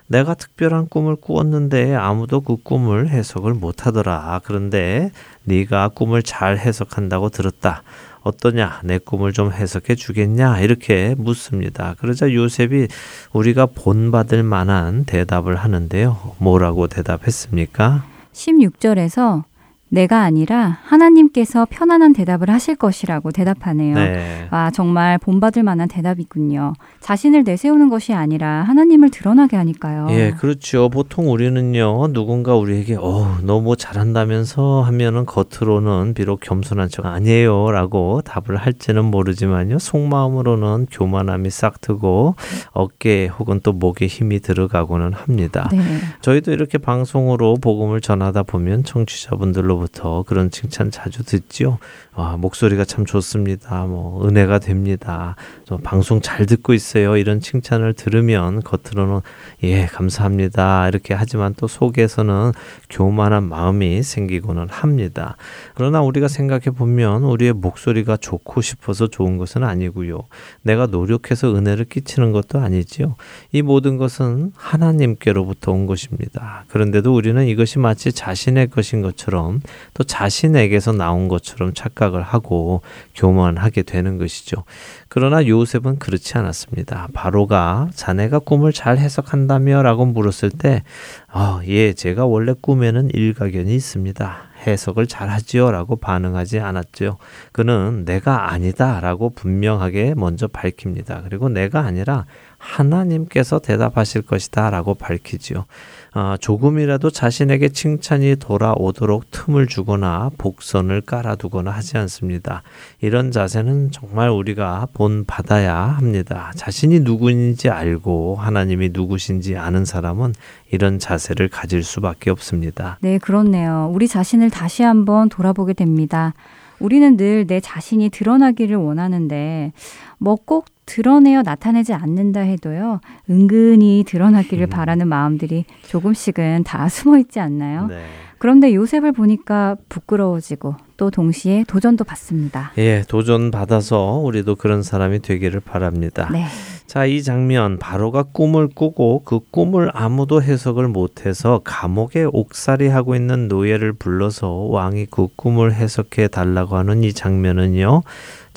내가 0.09 0.35
특별한 0.35 0.89
꿈을 0.89 1.17
꾸었는데 1.17 1.95
아무도 1.95 2.41
그 2.41 2.57
꿈을 2.57 3.09
해석을 3.09 3.55
못하더라. 3.55 4.41
그런데 4.45 5.13
네가 5.45 5.89
꿈을 5.89 6.23
잘 6.23 6.59
해석한다고 6.59 7.29
들었다. 7.29 7.83
어떠냐? 8.23 8.81
내 8.85 8.99
꿈을 8.99 9.33
좀 9.33 9.53
해석해 9.53 9.95
주겠냐? 9.95 10.61
이렇게 10.61 11.15
묻습니다. 11.17 11.95
그러자 11.99 12.33
요셉이 12.33 12.89
우리가 13.33 13.67
본받을 13.67 14.43
만한 14.43 15.05
대답을 15.05 15.57
하는데요. 15.57 16.35
뭐라고 16.39 16.89
대답했습니까? 16.89 18.05
16절에서 18.33 19.45
내가 19.91 20.23
아니라 20.23 20.79
하나님께서 20.85 21.67
편안한 21.71 22.13
대답을 22.13 22.51
하실 22.51 22.77
것이라고 22.77 23.31
대답하네요. 23.31 23.95
네. 23.95 24.47
아, 24.51 24.71
정말 24.71 25.19
본받을 25.19 25.63
만한 25.63 25.89
대답이군요. 25.89 26.73
자신을 27.01 27.45
내세우는 27.45 27.89
것이 27.89 28.13
아니라 28.13 28.63
하나님을 28.63 29.11
드러나게 29.11 29.57
하니까요. 29.57 30.09
예, 30.11 30.33
그렇죠. 30.39 30.89
보통 30.89 31.31
우리는요, 31.31 32.09
누군가 32.13 32.55
우리에게, 32.57 32.97
어, 32.99 33.39
너 33.43 33.59
뭐 33.59 33.75
잘한다면서 33.77 34.83
하면은 34.83 35.27
겉으로는 35.27 36.15
비록 36.15 36.41
겸손한 36.41 36.89
척 36.91 37.07
아니에요. 37.07 37.71
라고 37.73 38.21
답을 38.23 38.57
할지는 38.57 39.05
모르지만요, 39.07 39.79
속마음으로는 39.79 40.87
교만함이 40.91 41.51
싹 41.51 41.81
트고 41.81 42.35
어깨 42.73 43.27
혹은 43.27 43.61
또 43.63 43.73
목에 43.73 44.07
힘이 44.07 44.41
들어가고는 44.41 45.13
합니다. 45.13 45.69
네. 45.73 45.79
저희도 46.21 46.53
이렇게 46.53 46.79
방송으로 46.79 47.57
복음을 47.61 48.01
전하다 48.01 48.45
보면 48.45 48.85
청취자분들로 48.85 49.78
부터 49.79 50.25
그런 50.25 50.51
칭찬 50.51 50.91
자주 50.91 51.25
듣지요. 51.25 51.79
와, 52.19 52.37
목소리가 52.37 52.85
참 52.85 53.05
좋습니다. 53.05 53.85
뭐, 53.85 54.27
은혜가 54.27 54.59
됩니다. 54.59 55.37
또 55.67 55.79
방송 55.79 56.21
잘 56.21 56.47
듣고 56.47 56.75
있어요. 56.75 57.17
이런 57.17 57.39
칭찬을 57.39 57.93
들으면 57.93 58.61
겉으로는 58.65 59.21
예, 59.63 59.87
감사합니다. 59.87 60.89
이렇게 60.89 61.15
하지만 61.15 61.55
또 61.57 61.69
속에서는 61.69 62.51
교만한 62.91 63.45
마음이 63.45 64.03
생기고는 64.03 64.69
합니다. 64.69 65.37
그러나 65.77 66.01
우리가 66.01 66.27
생각해 66.27 66.71
보면 66.77 67.23
우리의 67.23 67.53
목소리가 67.53 68.17
좋고 68.17 68.63
싶어서 68.63 69.07
좋은 69.07 69.39
것은 69.39 69.63
아니고요. 69.63 70.25
내가 70.63 70.87
노력해서 70.87 71.55
은혜를 71.55 71.85
끼치는 71.85 72.33
것도 72.33 72.59
아니지요. 72.59 73.15
이 73.53 73.63
모든 73.63 73.97
것은 73.97 74.51
하나님께로부터 74.57 75.71
온 75.71 75.87
것입니다. 75.87 76.65
그런데도 76.67 77.15
우리는 77.15 77.47
이것이 77.47 77.79
마치 77.79 78.11
자신의 78.11 78.71
것인 78.71 79.03
것처럼 79.03 79.61
또 79.95 80.03
자신에게서 80.03 80.91
나온 80.95 81.29
것처럼 81.29 81.75
착 81.75 81.95
각을 82.09 82.23
하고 82.23 82.81
교만하게 83.15 83.83
되는 83.83 84.19
것이죠. 84.19 84.65
그러나 85.09 85.47
요셉은 85.47 85.99
그렇지 85.99 86.37
않았습니다. 86.37 87.09
바로가 87.13 87.89
자네가 87.95 88.41
꿈을 88.41 88.73
잘 88.73 88.99
해석한다며 88.99 89.83
라고 89.83 90.05
물었을 90.07 90.51
때, 90.51 90.83
아, 91.29 91.61
예, 91.67 91.93
제가 91.93 92.27
원래 92.27 92.55
꿈에는 92.61 93.11
일가견이 93.13 93.75
있습니다. 93.75 94.37
해석을 94.67 95.07
잘 95.07 95.29
하지요 95.29 95.71
라고 95.71 95.97
반응하지 95.97 96.59
않았죠. 96.59 97.19
그는 97.53 98.05
내가 98.05 98.51
아니다 98.51 98.99
라고 99.01 99.31
분명하게 99.31 100.15
먼저 100.17 100.49
밝힙니다. 100.49 101.23
그리고 101.23 101.49
내가 101.49 101.81
아니라 101.81 102.27
하나님께서 102.59 103.61
대답하실 103.61 104.23
것이다 104.23 104.71
라고 104.71 104.95
밝히지요. 104.95 105.67
아, 106.13 106.37
조금이라도 106.41 107.11
자신에게 107.11 107.69
칭찬이 107.69 108.37
돌아오도록 108.37 109.31
틈을 109.31 109.67
주거나 109.67 110.31
복선을 110.39 111.03
깔아두거나 111.03 111.71
하지 111.71 111.99
않습니다. 111.99 112.63
이런 113.01 113.31
자세는 113.31 113.91
정말 113.91 114.31
우리가 114.31 114.89
본 114.95 115.25
받아야 115.27 115.77
합니다. 115.77 116.53
자신이 116.57 117.01
누구인지 117.01 117.69
알고 117.69 118.37
하나님이 118.37 118.91
누구신지 118.93 119.57
아는 119.57 119.85
사람은 119.85 120.35
이런 120.71 120.99
자세를 120.99 121.49
가질 121.49 121.83
수밖에 121.83 122.31
없습니다. 122.31 122.99
네, 123.01 123.19
그렇네요. 123.19 123.91
우리 123.93 124.09
자신을 124.09 124.51
다시 124.51 124.83
한번 124.83 125.29
돌아보게 125.29 125.75
됩니다. 125.75 126.35
우리는 126.81 127.17
늘 127.17 127.45
내 127.49 127.61
자신이 127.61 128.09
드러나기를 128.11 128.77
원하는데, 128.77 129.73
뭐 130.19 130.37
꼭 130.37 130.67
드러내어 130.89 131.43
나타내지 131.43 131.93
않는다 131.93 132.41
해도요, 132.41 133.01
은근히 133.29 134.05
드러나기를 134.07 134.67
음. 134.67 134.71
바라는 134.71 135.07
마음들이 135.07 135.67
조금씩은 135.87 136.65
다 136.65 136.89
숨어 136.89 137.19
있지 137.19 137.41
않나요? 137.41 137.87
네. 137.89 138.03
그런데 138.39 138.73
요셉을 138.73 139.13
보니까 139.13 139.77
부끄러워지고 139.89 140.77
또 140.97 141.11
동시에 141.11 141.65
도전도 141.67 142.05
받습니다. 142.05 142.73
예, 142.79 143.05
도전 143.09 143.51
받아서 143.51 144.21
우리도 144.25 144.57
그런 144.57 144.83
사람이 144.83 145.21
되기를 145.21 145.61
바랍니다. 145.61 146.29
네. 146.33 146.47
자, 146.87 147.05
이 147.05 147.23
장면 147.23 147.79
바로가 147.79 148.23
꿈을 148.33 148.69
꾸고 148.69 149.23
그 149.25 149.41
꿈을 149.51 149.91
아무도 149.93 150.41
해석을 150.41 150.89
못해서 150.89 151.61
감옥에 151.63 152.25
옥살이 152.33 152.89
하고 152.89 153.15
있는 153.15 153.49
노예를 153.49 153.93
불러서 153.93 154.49
왕이 154.49 155.09
그 155.11 155.29
꿈을 155.37 155.75
해석해 155.75 156.29
달라고 156.29 156.77
하는 156.77 157.05
이 157.05 157.13
장면은요. 157.13 158.03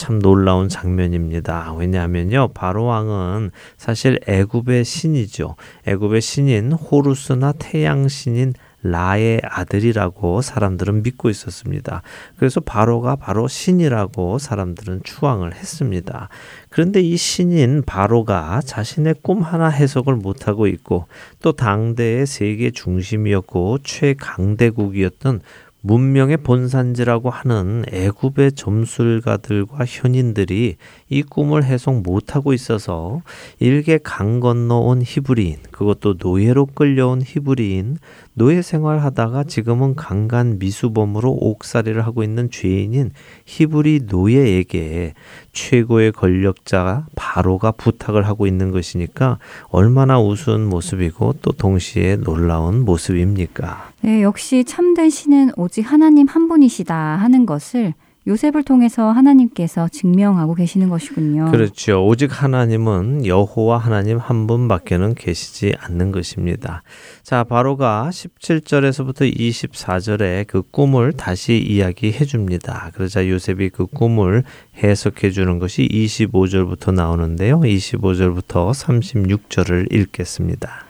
참 0.02 0.18
놀라운 0.18 0.68
장면입니다. 0.68 1.76
왜냐하면요. 1.78 2.54
바로 2.56 2.86
왕은 2.86 3.52
사실 3.78 4.20
애굽의 4.26 4.84
신이죠. 4.84 5.56
애굽의 5.86 6.22
신인 6.22 6.72
호루스나 6.72 7.52
태양 7.60 8.08
신인 8.08 8.56
라의 8.82 9.42
아들이라고 9.44 10.42
사람들은 10.42 11.04
믿고 11.04 11.30
있었습니다. 11.30 12.02
그래서 12.36 12.60
바로가 12.62 13.16
바로 13.16 13.48
신이라고 13.48 14.40
사람들은 14.40 15.02
추앙을 15.04 15.54
했습니다. 15.54 16.30
그런데 16.70 17.00
이 17.00 17.16
신인 17.16 17.84
바로가 17.86 18.62
자신의 18.66 19.18
꿈 19.22 19.44
하나 19.44 19.68
해석을 19.68 20.16
못하고 20.16 20.66
있고 20.66 21.06
또 21.44 21.52
당대의 21.52 22.26
세계 22.26 22.72
중심이었고 22.72 23.78
최강대국이었던 23.84 25.42
문명의 25.82 26.38
본산지라고 26.38 27.30
하는 27.30 27.84
애굽의 27.92 28.54
점술가들과 28.54 29.86
현인들이 29.86 30.78
이 31.12 31.24
꿈을 31.24 31.66
해석 31.66 32.04
못하고 32.04 32.54
있어서 32.54 33.22
일개 33.60 34.00
강 34.02 34.40
건너온 34.40 35.02
히브리인, 35.06 35.58
그것도 35.70 36.16
노예로 36.18 36.68
끌려온 36.68 37.22
히브리인, 37.22 37.98
노예 38.34 38.62
생활하다가 38.62 39.44
지금은 39.44 39.96
강간 39.96 40.58
미수범으로 40.58 41.30
옥살이를 41.30 42.06
하고 42.06 42.24
있는 42.24 42.50
죄인인 42.50 43.12
히브리 43.46 44.04
노예에게 44.10 45.14
최고의 45.52 46.14
권력자 46.14 47.08
바로가 47.18 47.72
부탁을 47.72 48.26
하고 48.26 48.48
있는 48.48 48.72
것이니까 48.72 49.38
얼마나 49.68 50.18
우스운 50.18 50.66
모습이고 50.66 51.36
또 51.42 51.52
동시에 51.52 52.16
놀라운 52.16 52.86
모습입니까? 52.86 53.92
네, 54.00 54.24
역시 54.24 54.64
참된 54.64 55.10
신은 55.10 55.52
오직 55.58 55.82
하나님 55.82 56.28
한 56.28 56.48
분이시다 56.48 56.96
하는 56.96 57.46
것을 57.46 57.96
요셉을 58.28 58.64
통해서 58.64 59.12
하나님께서 59.12 59.88
증명하고 59.88 60.54
계시는 60.54 60.90
것이군요. 60.90 61.50
그렇죠. 61.50 62.06
오직 62.06 62.44
하나님은 62.44 63.26
여호와 63.26 63.80
하나님 63.80 64.20
한 64.20 64.46
분밖에는 64.46 65.16
계시지 65.16 65.74
않는 65.80 66.12
것입니다. 66.12 66.84
자, 67.24 67.44
바로가 67.44 68.10
17절에서부터 68.12 69.36
24절에 69.36 70.46
그 70.46 70.62
꿈을 70.62 71.14
다시 71.14 71.58
이야기해 71.58 72.26
줍니다. 72.26 72.92
그러자 72.94 73.28
요셉이 73.28 73.70
그 73.70 73.88
꿈을 73.88 74.44
해석해 74.84 75.32
주는 75.32 75.58
것이 75.58 75.88
25절부터 75.88 76.94
나오는데요. 76.94 77.60
25절부터 77.60 78.72
36절을 78.72 79.92
읽겠습니다. 79.92 80.86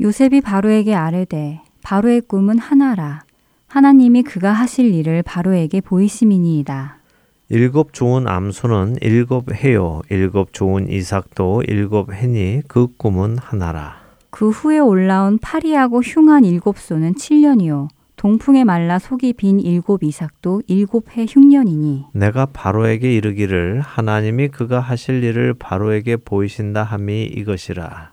요셉이 0.00 0.40
바로에게 0.40 0.96
아뢰되 0.96 1.60
바로의 1.82 2.22
꿈은 2.22 2.58
하나라. 2.58 3.22
하나님이 3.76 4.22
그가 4.22 4.52
하실 4.52 4.92
일을 4.92 5.22
바로에게 5.22 5.80
보이심이니이다. 5.80 6.98
일곱 7.48 7.94
좋은 7.94 8.28
암소는 8.28 8.96
일곱 9.00 9.50
해요. 9.54 10.02
일곱 10.10 10.52
좋은 10.52 10.90
이삭도 10.90 11.62
일곱 11.66 12.12
해니 12.12 12.60
그 12.68 12.88
꿈은 12.98 13.38
하나라. 13.38 13.96
그 14.28 14.50
후에 14.50 14.78
올라온 14.78 15.38
파리하고 15.38 16.02
흉한 16.02 16.44
일곱 16.44 16.76
소는 16.76 17.14
7년이요. 17.14 17.88
동풍에 18.16 18.64
말라 18.64 18.98
속이 18.98 19.32
빈 19.32 19.58
일곱 19.58 20.02
이삭도 20.04 20.64
일곱 20.66 21.16
해 21.16 21.24
흉년이니. 21.26 22.08
내가 22.12 22.44
바로에게 22.44 23.10
이르기를 23.14 23.80
하나님이 23.80 24.48
그가 24.48 24.80
하실 24.80 25.24
일을 25.24 25.54
바로에게 25.54 26.18
보이신다 26.18 26.82
함이 26.82 27.22
이것이라. 27.24 28.12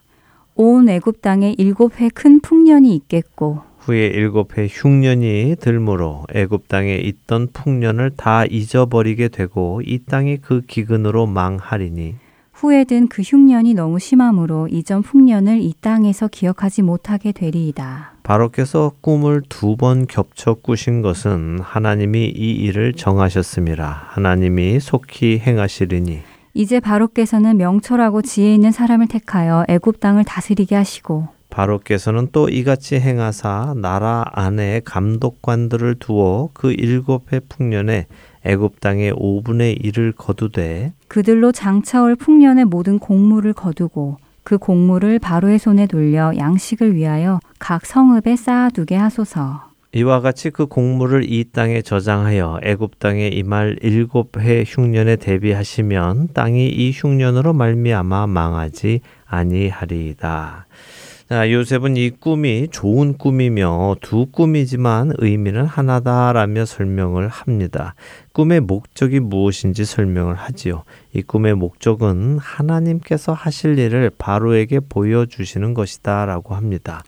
온 0.55 0.87
애굽 0.87 1.21
땅에 1.21 1.53
일곱 1.57 1.99
해 1.99 2.07
큰 2.07 2.39
풍년이 2.39 2.95
있겠고 2.95 3.67
후에 3.89 4.05
일곱 4.05 4.55
해 4.59 4.67
흉년이 4.69 5.55
들므로 5.59 6.23
애굽 6.35 6.67
땅에 6.67 6.95
있던 6.97 7.47
풍년을 7.51 8.11
다 8.15 8.45
잊어버리게 8.45 9.29
되고 9.29 9.81
이 9.83 9.97
땅이 10.05 10.37
그 10.37 10.61
기근으로 10.61 11.25
망하리니. 11.25 12.13
후에 12.53 12.83
든 12.83 13.07
그 13.07 13.23
흉년이 13.23 13.73
너무 13.73 13.97
심함으로 13.97 14.67
이전 14.69 15.01
풍년을 15.01 15.61
이 15.61 15.73
땅에서 15.81 16.27
기억하지 16.27 16.83
못하게 16.83 17.31
되리이다. 17.31 18.13
바로께서 18.21 18.91
꿈을 19.01 19.41
두 19.49 19.75
번 19.75 20.05
겹쳐 20.05 20.53
꾸신 20.53 21.01
것은 21.01 21.59
하나님이 21.59 22.27
이 22.27 22.51
일을 22.51 22.93
정하셨음이라 22.93 24.03
하나님이 24.09 24.79
속히 24.79 25.39
행하시리니. 25.39 26.19
이제 26.53 26.79
바로께서는 26.79 27.57
명철하고 27.57 28.21
지혜 28.21 28.53
있는 28.53 28.71
사람을 28.71 29.07
택하여 29.07 29.65
애굽 29.67 29.99
땅을 29.99 30.25
다스리게 30.25 30.75
하시고 30.75 31.38
바로께서는 31.59 32.29
또 32.31 32.47
이같이 32.47 33.01
행하사 33.01 33.73
나라 33.75 34.23
안에 34.31 34.79
감독관들을 34.85 35.95
두어 35.95 36.49
그 36.53 36.71
일곱 36.71 37.33
해 37.33 37.41
풍년에 37.41 38.07
애굽 38.45 38.79
땅의 38.79 39.11
5분의 39.13 39.83
1을 39.83 40.13
거두되 40.15 40.93
그들로 41.09 41.51
장차올 41.51 42.15
풍년의 42.15 42.63
모든 42.63 42.97
곡물을 42.97 43.51
거두고 43.51 44.19
그 44.43 44.57
곡물을 44.57 45.19
바로의 45.19 45.59
손에 45.59 45.85
돌려 45.87 46.31
양식을 46.37 46.95
위하여 46.95 47.41
각 47.59 47.85
성읍에 47.85 48.37
쌓아두게 48.37 48.95
하소서. 48.95 49.65
이와 49.91 50.21
같이 50.21 50.51
그 50.51 50.67
곡물을 50.67 51.29
이 51.29 51.43
땅에 51.51 51.81
저장하여 51.81 52.59
애굽 52.63 52.99
땅에 52.99 53.27
임할 53.27 53.79
일곱 53.81 54.39
해 54.39 54.63
흉년에 54.65 55.17
대비하시면 55.17 56.29
땅이 56.33 56.69
이 56.69 56.91
흉년으로 56.91 57.51
말미암아 57.51 58.27
망하지 58.27 59.01
아니하리이다. 59.25 60.67
자, 61.29 61.51
요셉은 61.51 61.95
이 61.95 62.09
꿈이 62.09 62.69
좋은 62.71 63.15
꿈이며 63.15 63.97
두 64.01 64.25
꿈이지만 64.31 65.13
의미는 65.19 65.63
하나다라며 65.63 66.65
설명을 66.65 67.27
합니다. 67.27 67.93
꿈의 68.31 68.61
목적이 68.61 69.19
무엇인지 69.19 69.85
설명을 69.85 70.33
하지요. 70.33 70.85
이 71.13 71.21
꿈의 71.21 71.53
목적은 71.53 72.39
하나님께서 72.39 73.33
하실 73.33 73.77
일을 73.77 74.09
바로에게 74.17 74.79
보여주시는 74.89 75.75
것이다 75.75 76.25
라고 76.25 76.55
합니다. 76.55 77.03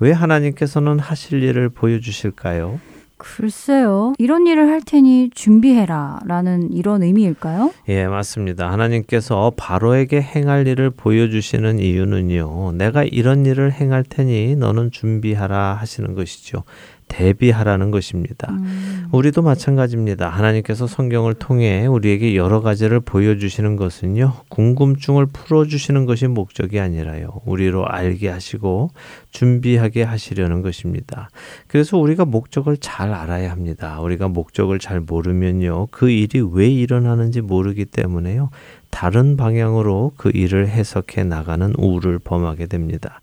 왜 0.00 0.10
하나님께서는 0.10 0.98
하실 0.98 1.44
일을 1.44 1.68
보여주실까요? 1.68 2.80
글쎄요. 3.20 4.14
이런 4.18 4.46
일을 4.46 4.68
할 4.68 4.80
테니 4.80 5.30
준비해라. 5.34 6.20
라는 6.26 6.72
이런 6.72 7.02
의미일까요? 7.02 7.72
예, 7.88 8.06
맞습니다. 8.06 8.72
하나님께서 8.72 9.52
바로에게 9.56 10.20
행할 10.22 10.66
일을 10.66 10.90
보여주시는 10.90 11.78
이유는요. 11.78 12.72
내가 12.72 13.04
이런 13.04 13.44
일을 13.44 13.72
행할 13.72 14.04
테니 14.04 14.56
너는 14.56 14.90
준비하라 14.90 15.74
하시는 15.74 16.14
것이죠. 16.14 16.64
대비하라는 17.10 17.90
것입니다. 17.90 18.52
음. 18.52 19.08
우리도 19.12 19.42
마찬가지입니다. 19.42 20.28
하나님께서 20.28 20.86
성경을 20.86 21.34
통해 21.34 21.86
우리에게 21.86 22.36
여러 22.36 22.60
가지를 22.60 23.00
보여주시는 23.00 23.76
것은요, 23.76 24.32
궁금증을 24.48 25.26
풀어주시는 25.26 26.06
것이 26.06 26.28
목적이 26.28 26.80
아니라요, 26.80 27.40
우리로 27.44 27.84
알게 27.86 28.28
하시고 28.28 28.90
준비하게 29.30 30.04
하시려는 30.04 30.62
것입니다. 30.62 31.28
그래서 31.66 31.98
우리가 31.98 32.24
목적을 32.24 32.76
잘 32.78 33.12
알아야 33.12 33.50
합니다. 33.50 34.00
우리가 34.00 34.28
목적을 34.28 34.78
잘 34.78 35.00
모르면요, 35.00 35.88
그 35.90 36.10
일이 36.10 36.40
왜 36.40 36.68
일어나는지 36.68 37.40
모르기 37.40 37.84
때문에요, 37.86 38.50
다른 38.90 39.36
방향으로 39.36 40.12
그 40.16 40.30
일을 40.32 40.68
해석해 40.68 41.24
나가는 41.24 41.72
우를 41.76 42.18
범하게 42.20 42.66
됩니다. 42.66 43.20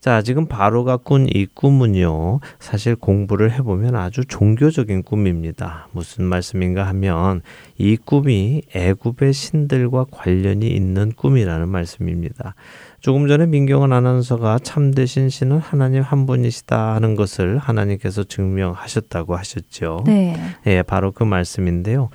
자, 0.00 0.22
지금 0.22 0.46
바로가 0.46 0.96
꾼 0.96 1.26
이 1.28 1.46
꿈은요, 1.52 2.40
사실 2.58 2.96
공부를 2.96 3.52
해보면 3.52 3.94
아주 3.96 4.24
종교적인 4.24 5.02
꿈입니다. 5.02 5.88
무슨 5.92 6.24
말씀인가 6.24 6.86
하면 6.88 7.42
이 7.76 7.96
꿈이 7.96 8.62
애굽의 8.74 9.34
신들과 9.34 10.06
관련이 10.10 10.66
있는 10.66 11.12
꿈이라는 11.12 11.68
말씀입니다. 11.68 12.54
조금 13.00 13.28
전에 13.28 13.44
민경은 13.44 13.92
아나운서가 13.92 14.60
참되신 14.60 15.28
신은 15.28 15.58
하나님 15.58 16.02
한 16.02 16.24
분이시다 16.24 16.94
하는 16.94 17.14
것을 17.14 17.58
하나님께서 17.58 18.24
증명하셨다고 18.24 19.36
하셨죠. 19.36 20.04
네. 20.06 20.34
예, 20.66 20.82
바로 20.82 21.12
그 21.12 21.24
말씀인데요. 21.24 22.08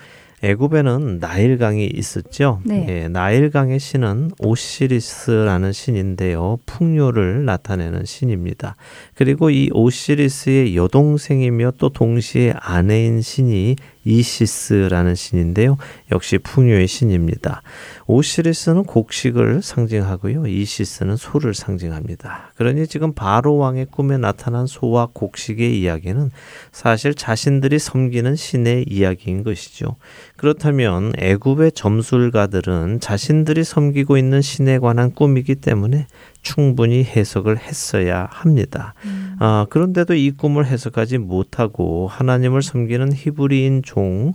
애굽에는 0.43 1.19
나일강이 1.19 1.85
있었죠. 1.87 2.59
네. 2.65 2.85
예, 2.89 3.07
나일강의 3.07 3.79
신은 3.79 4.31
오시리스라는 4.39 5.71
신인데요. 5.71 6.59
풍요를 6.65 7.45
나타내는 7.45 8.05
신입니다. 8.05 8.75
그리고 9.15 9.49
이 9.49 9.69
오시리스의 9.73 10.75
여동생이며 10.75 11.73
또 11.77 11.89
동시에 11.89 12.53
아내인 12.59 13.21
신이 13.21 13.75
이시스라는 14.05 15.15
신인데요. 15.15 15.77
역시 16.11 16.37
풍요의 16.37 16.87
신입니다. 16.87 17.61
오시리스는 18.07 18.83
곡식을 18.83 19.61
상징하고요. 19.61 20.47
이시스는 20.47 21.17
소를 21.17 21.53
상징합니다. 21.53 22.53
그러니 22.55 22.87
지금 22.87 23.13
바로 23.13 23.57
왕의 23.57 23.87
꿈에 23.91 24.17
나타난 24.17 24.67
소와 24.67 25.09
곡식의 25.11 25.79
이야기는 25.81 26.31
사실 26.71 27.15
자신들이 27.15 27.79
섬기는 27.79 28.35
신의 28.35 28.85
이야기인 28.87 29.43
것이죠. 29.43 29.95
그렇다면 30.37 31.13
애굽의 31.17 31.71
점술가들은 31.73 32.99
자신들이 32.99 33.63
섬기고 33.63 34.17
있는 34.17 34.41
신에 34.41 34.77
관한 34.79 35.11
꿈이기 35.11 35.55
때문에 35.55 36.07
충분히 36.45 37.03
해석을 37.03 37.57
했어야 37.57 38.29
합니다. 38.31 38.93
음. 39.03 39.35
아, 39.39 39.65
그런데도 39.69 40.13
이 40.13 40.31
꿈을 40.31 40.67
해석하지 40.67 41.17
못하고 41.17 42.07
하나님을 42.07 42.61
섬기는 42.61 43.11
히브리인 43.13 43.81
종 43.83 44.33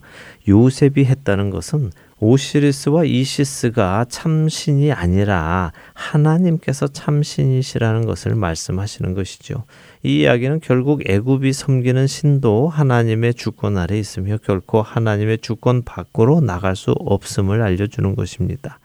요셉이 0.49 1.05
했다는 1.05 1.51
것은 1.51 1.93
오시리스와 2.19 3.05
이시스가 3.05 4.05
참신이 4.09 4.93
아니라 4.93 5.73
하나님께서 5.95 6.89
참신이시라는 6.89 8.05
것을 8.05 8.35
말씀하시는 8.35 9.15
것이죠. 9.15 9.65
이 10.03 10.21
이야기는 10.21 10.61
결국 10.61 11.09
애굽이 11.09 11.53
섬기는 11.53 12.07
신도 12.07 12.69
하나님의 12.69 13.35
주권 13.35 13.79
아래 13.79 13.99
있으며 13.99 14.37
결코 14.37 14.83
하나님의 14.83 15.39
주권 15.39 15.83
밖으로 15.83 16.41
나갈 16.41 16.77
수 16.77 16.91
없음을 16.91 17.63
알려주는 17.63 18.15
것입니다. 18.17 18.81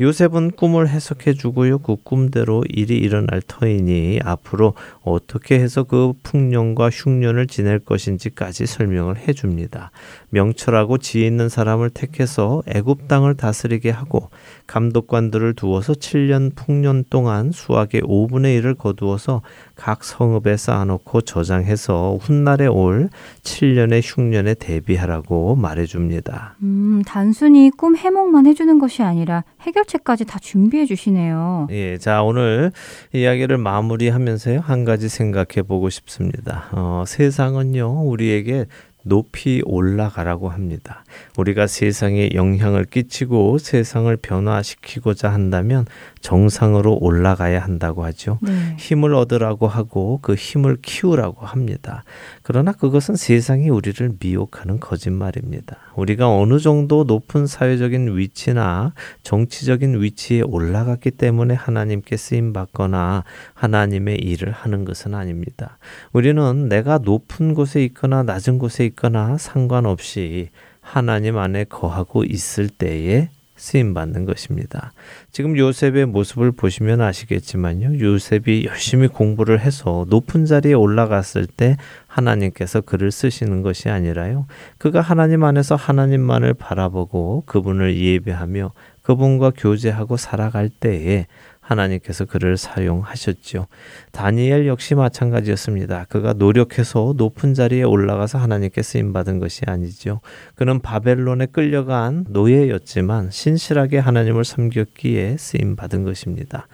요셉은 0.00 0.52
꿈을 0.52 0.88
해석해 0.88 1.34
주고요. 1.34 1.78
그 1.78 1.94
꿈대로 2.02 2.64
일이 2.68 2.96
일어날 2.96 3.40
터이니 3.46 4.18
앞으로 4.24 4.74
어떻게 5.02 5.60
해서 5.60 5.84
그 5.84 6.14
풍년과 6.24 6.90
흉년을 6.90 7.46
지낼 7.46 7.78
것인지까지 7.78 8.66
설명을 8.66 9.18
해 9.18 9.32
줍니다. 9.32 9.92
명철하고 10.30 10.98
지혜 10.98 11.26
있는 11.28 11.48
사람을 11.48 11.90
택해서 11.90 12.62
애굽 12.66 13.06
땅을 13.06 13.36
다스리게 13.36 13.90
하고 13.90 14.30
감독관들을 14.66 15.54
두어서 15.54 15.92
7년 15.92 16.54
풍년 16.54 17.04
동안 17.10 17.52
수학의 17.52 18.02
5분의 18.02 18.60
1을 18.60 18.76
거두어서 18.78 19.42
각 19.76 20.04
성읍에 20.04 20.56
쌓아놓고 20.56 21.22
저장해서 21.22 22.18
훗날에 22.20 22.66
올 22.66 23.10
7년의 23.42 24.00
흉년에 24.02 24.54
대비하라고 24.54 25.56
말해줍니다. 25.56 26.56
음, 26.62 27.02
단순히 27.06 27.70
꿈 27.70 27.96
해몽만 27.96 28.46
해주는 28.46 28.78
것이 28.78 29.02
아니라 29.02 29.44
해결책까지 29.60 30.24
다 30.24 30.38
준비해 30.38 30.86
주시네요. 30.86 31.68
예, 31.70 31.98
자 31.98 32.22
오늘 32.22 32.72
이야기를 33.12 33.58
마무리하면서요 33.58 34.60
한 34.60 34.84
가지 34.84 35.08
생각해 35.08 35.62
보고 35.66 35.90
싶습니다. 35.90 36.68
어, 36.72 37.04
세상은요 37.06 38.02
우리에게 38.04 38.66
높이 39.04 39.62
올라가라고 39.64 40.48
합니다. 40.48 41.03
우리가 41.36 41.66
세상에 41.66 42.30
영향을 42.34 42.84
끼치고 42.84 43.58
세상을 43.58 44.16
변화시키고자 44.16 45.32
한다면 45.32 45.86
정상으로 46.20 46.98
올라가야 47.00 47.60
한다고 47.60 48.04
하죠. 48.04 48.38
네. 48.42 48.76
힘을 48.78 49.14
얻으라고 49.14 49.68
하고 49.68 50.20
그 50.22 50.34
힘을 50.34 50.78
키우라고 50.80 51.44
합니다. 51.44 52.04
그러나 52.42 52.72
그것은 52.72 53.16
세상이 53.16 53.68
우리를 53.68 54.14
미혹하는 54.20 54.80
거짓말입니다. 54.80 55.76
우리가 55.96 56.28
어느 56.30 56.58
정도 56.58 57.04
높은 57.04 57.46
사회적인 57.46 58.16
위치나 58.16 58.94
정치적인 59.22 60.00
위치에 60.00 60.42
올라갔기 60.42 61.12
때문에 61.12 61.54
하나님께 61.54 62.16
쓰임 62.16 62.52
받거나 62.52 63.24
하나님의 63.54 64.16
일을 64.16 64.52
하는 64.52 64.84
것은 64.84 65.14
아닙니다. 65.14 65.78
우리는 66.12 66.68
내가 66.68 66.98
높은 66.98 67.54
곳에 67.54 67.84
있거나 67.84 68.22
낮은 68.22 68.58
곳에 68.58 68.84
있거나 68.86 69.36
상관없이 69.38 70.50
하나님 70.84 71.38
안에 71.38 71.64
거하고 71.64 72.24
있을 72.24 72.68
때에 72.68 73.30
쓰임 73.56 73.94
받는 73.94 74.24
것입니다. 74.26 74.92
지금 75.30 75.56
요셉의 75.56 76.06
모습을 76.06 76.52
보시면 76.52 77.00
아시겠지만요. 77.00 77.98
요셉이 78.00 78.66
열심히 78.66 79.08
공부를 79.08 79.60
해서 79.60 80.04
높은 80.08 80.44
자리에 80.44 80.74
올라갔을 80.74 81.46
때 81.46 81.76
하나님께서 82.06 82.80
그를 82.82 83.10
쓰시는 83.10 83.62
것이 83.62 83.88
아니라요. 83.88 84.46
그가 84.78 85.00
하나님 85.00 85.44
안에서 85.44 85.76
하나님만을 85.76 86.54
바라보고 86.54 87.44
그분을 87.46 87.96
예배하며 87.96 88.72
그분과 89.02 89.52
교제하고 89.56 90.16
살아갈 90.16 90.68
때에 90.68 91.26
하나님께서 91.64 92.26
그를 92.26 92.56
사용하셨죠. 92.56 93.66
다니엘 94.12 94.66
역시 94.66 94.94
마찬가지였습니다. 94.94 96.06
그가 96.08 96.34
노력해서 96.34 97.14
높은 97.16 97.54
자리에 97.54 97.82
올라가서 97.82 98.38
하나님께 98.38 98.82
쓰임 98.82 99.12
받은 99.12 99.38
것이 99.38 99.62
아니죠. 99.66 100.20
그는 100.54 100.80
바벨론에 100.80 101.46
끌려간 101.46 102.26
노예였지만 102.28 103.30
신실하게 103.30 103.98
하나님을 103.98 104.44
섬겼기에 104.44 105.36
쓰임 105.38 105.74
받은 105.76 106.04
것입니다. 106.04 106.68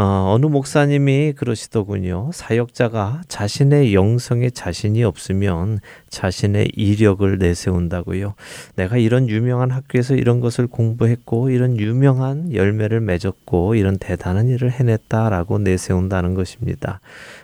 어, 0.00 0.32
어느 0.32 0.46
목사님이 0.46 1.32
그러시더군요. 1.32 2.30
사역자가 2.32 3.22
자신의 3.26 3.94
영성에 3.94 4.50
자신이 4.50 5.02
없으면 5.02 5.80
자신의 6.08 6.72
이력을 6.74 7.38
내세운다고요. 7.38 8.34
내가 8.76 8.96
이런 8.96 9.28
유명한 9.28 9.70
학교에서 9.70 10.14
이런 10.14 10.40
것을 10.40 10.66
공부했고 10.66 11.50
이런 11.50 11.78
유명한 11.78 12.52
열매를 12.52 13.00
맺었고 13.00 13.74
이런 13.74 13.98
대단한 13.98 14.48
일을 14.48 14.70
해냈다라고 14.70 15.58
내세운다는 15.58 16.34
것입니다. 16.34 17.00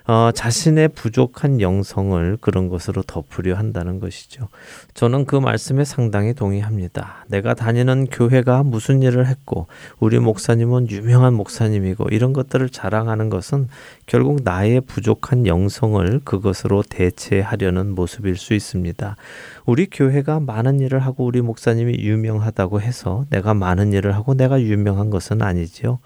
어, 0.06 0.30
자신의 0.34 0.88
부족한 0.88 1.60
영성을 1.60 2.36
그런 2.40 2.68
것으로 2.68 3.02
덮으려 3.02 3.56
한다는 3.56 4.00
것이죠. 4.00 4.48
저는 4.92 5.24
그 5.24 5.36
말씀에 5.36 5.84
상당히 5.84 6.34
동의합니다. 6.34 7.24
내가 7.28 7.54
다니는 7.54 8.06
교회가 8.06 8.62
무슨 8.64 9.02
일을 9.02 9.26
했고, 9.26 9.66
우리 9.98 10.18
목사님은 10.18 10.90
유명한 10.90 11.34
목사님이고, 11.34 12.08
이런 12.10 12.32
것들을 12.32 12.68
자랑하는 12.68 13.30
것은 13.30 13.68
결국 14.06 14.42
나의 14.44 14.82
부족한 14.82 15.46
영성을 15.46 16.20
그것으로 16.24 16.82
대체하려는 16.82 17.94
모습일 17.94 18.36
수 18.36 18.53
있습니다. 18.54 19.16
우리 19.66 19.86
교회가 19.86 20.40
많은 20.40 20.80
일을 20.80 20.98
하고 21.00 21.24
우리 21.24 21.40
목사님이 21.42 21.98
유명하다고 21.98 22.80
해서 22.80 23.26
내가 23.30 23.54
많은 23.54 23.92
일을 23.92 24.14
하고 24.14 24.34
내가 24.34 24.60
유명한 24.62 25.10
것은 25.10 25.42
아니죠. 25.42 25.98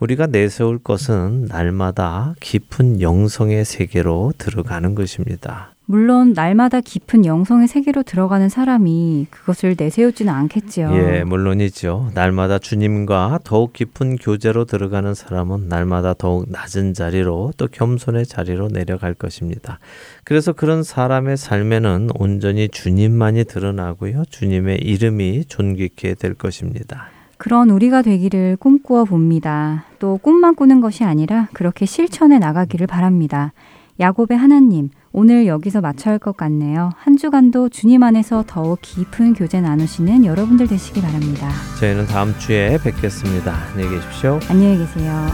우리가 0.00 0.26
내세울 0.26 0.78
것은 0.78 1.46
날마다 1.48 2.34
깊은 2.40 3.00
영성의 3.00 3.64
세계로 3.64 4.32
들어가는 4.38 4.94
것입니다. 4.94 5.75
물론 5.88 6.32
날마다 6.32 6.80
깊은 6.80 7.24
영성의 7.24 7.68
세계로 7.68 8.02
들어가는 8.02 8.48
사람이 8.48 9.28
그것을 9.30 9.76
내세우지는 9.78 10.32
않겠지요. 10.32 10.90
예, 10.92 11.22
물론이죠. 11.22 12.10
날마다 12.12 12.58
주님과 12.58 13.40
더욱 13.44 13.72
깊은 13.72 14.16
교제로 14.16 14.64
들어가는 14.64 15.14
사람은 15.14 15.68
날마다 15.68 16.12
더욱 16.14 16.46
낮은 16.48 16.92
자리로 16.92 17.52
또 17.56 17.68
겸손의 17.68 18.26
자리로 18.26 18.68
내려갈 18.68 19.14
것입니다. 19.14 19.78
그래서 20.24 20.52
그런 20.52 20.82
사람의 20.82 21.36
삶에는 21.36 22.08
온전히 22.18 22.68
주님만이 22.68 23.44
드러나고요. 23.44 24.24
주님의 24.28 24.78
이름이 24.78 25.44
존귀케 25.44 26.14
될 26.14 26.34
것입니다. 26.34 27.10
그런 27.38 27.70
우리가 27.70 28.02
되기를 28.02 28.56
꿈꾸어 28.56 29.04
봅니다. 29.04 29.84
또 30.00 30.18
꿈만 30.18 30.56
꾸는 30.56 30.80
것이 30.80 31.04
아니라 31.04 31.48
그렇게 31.52 31.86
실천해 31.86 32.40
나가기를 32.40 32.88
바랍니다. 32.88 33.52
야곱의 34.00 34.36
하나님, 34.36 34.90
오늘 35.18 35.46
여기서 35.46 35.80
마쳐야 35.80 36.12
할 36.12 36.18
것 36.18 36.36
같네요. 36.36 36.90
한 36.98 37.16
주간도 37.16 37.70
주님 37.70 38.02
안에서 38.02 38.44
더욱 38.46 38.78
깊은 38.82 39.32
교제 39.32 39.62
나누시는 39.62 40.26
여러분들 40.26 40.66
되시기 40.66 41.00
바랍니다. 41.00 41.48
저희는 41.80 42.06
다음 42.06 42.36
주에 42.38 42.78
뵙겠습니다. 42.82 43.54
안녕히 43.72 43.96
계십시오. 43.96 44.38
안녕히 44.50 44.76
계세요. 44.76 45.26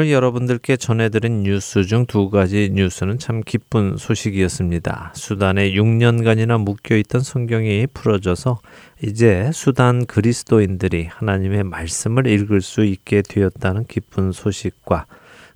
오늘 0.00 0.12
여러분들께 0.12 0.78
전해드린 0.78 1.42
뉴스 1.42 1.84
중 1.84 2.06
두 2.06 2.30
가지 2.30 2.70
뉴스는 2.72 3.18
참 3.18 3.42
기쁜 3.44 3.98
소식이었습니다. 3.98 5.12
수단에 5.14 5.72
6년간이나 5.72 6.58
묶여있던 6.58 7.20
성경이 7.20 7.86
풀어져서 7.92 8.60
이제 9.02 9.50
수단 9.52 10.06
그리스도인들이 10.06 11.04
하나님의 11.04 11.64
말씀을 11.64 12.26
읽을 12.28 12.62
수 12.62 12.82
있게 12.82 13.20
되었다는 13.20 13.84
기쁜 13.88 14.32
소식과 14.32 15.04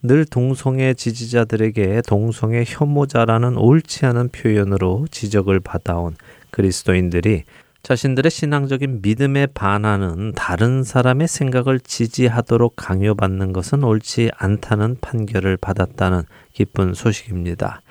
늘 0.02 0.26
동성애 0.26 0.92
지지자들에게 0.92 2.02
동성애 2.06 2.64
혐오자라는 2.66 3.56
옳지 3.56 4.04
않은 4.04 4.28
표현으로 4.28 5.06
지적을 5.10 5.60
받아온 5.60 6.16
그리스도인들이 6.50 7.44
자신들의 7.84 8.30
신앙적인 8.30 9.02
믿음에 9.02 9.44
반하는 9.44 10.32
다른 10.32 10.82
사람의 10.82 11.28
생각을 11.28 11.78
지지하도록 11.78 12.76
강요받는 12.76 13.52
것은 13.52 13.84
옳지 13.84 14.30
않다는 14.38 14.96
판결을 15.02 15.58
받았다는 15.58 16.22
기쁜 16.54 16.94
소식입니다. 16.94 17.82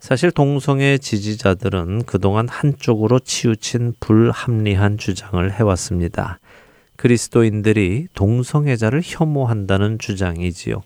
사실 0.00 0.32
동성애 0.32 0.98
지지자들은 0.98 2.06
그동안 2.06 2.48
한쪽으로 2.48 3.20
치우친 3.20 3.94
불합리한 4.00 4.98
주장을 4.98 5.52
해왔습니다. 5.52 6.40
그리스도인들이 6.96 8.08
동성애자를 8.14 9.00
혐오한다는 9.04 10.00
주장이지요. 10.00 10.82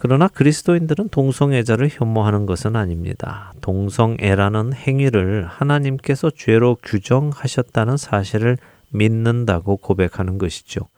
그러나 0.00 0.28
그리스도인들은 0.28 1.10
동성애자를 1.10 1.90
혐오하는 1.92 2.46
것은 2.46 2.74
아닙니다. 2.74 3.52
동성애라는 3.60 4.72
행위를 4.72 5.46
하나님께서 5.46 6.30
죄로 6.30 6.78
규정하셨다는 6.82 7.98
사실을 7.98 8.56
믿는다고 8.88 9.76
고백하는 9.76 10.38
것이죠. 10.38 10.88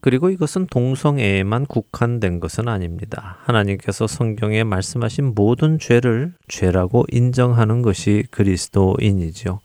그리고 0.00 0.30
이것은 0.30 0.68
동성애에만 0.68 1.66
국한된 1.66 2.38
것은 2.38 2.68
아닙니다. 2.68 3.38
하나님께서 3.42 4.06
성경에 4.06 4.62
말씀하신 4.62 5.32
모든 5.34 5.80
죄를 5.80 6.32
죄라고 6.46 7.06
인정하는 7.10 7.82
것이 7.82 8.22
그리스도인이죠. 8.30 9.58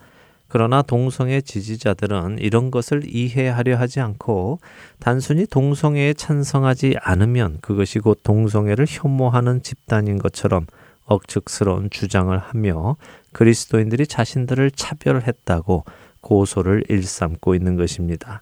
그러나 0.53 0.83
동성애 0.83 1.41
지지자들은 1.41 2.37
이런 2.37 2.69
것을 2.69 3.01
이해하려 3.07 3.75
하지 3.75 4.01
않고 4.01 4.59
단순히 4.99 5.47
동성애에 5.47 6.13
찬성하지 6.13 6.97
않으면 7.01 7.57
그것이 7.61 7.97
곧 7.97 8.19
동성애를 8.21 8.85
혐오하는 8.87 9.63
집단인 9.63 10.19
것처럼 10.19 10.67
억측스러운 11.05 11.89
주장을 11.89 12.37
하며 12.37 12.97
그리스도인들이 13.31 14.05
자신들을 14.05 14.69
차별했다고 14.69 15.85
고소를 16.21 16.83
일삼고 16.87 17.55
있는 17.55 17.75
것입니다. 17.75 18.39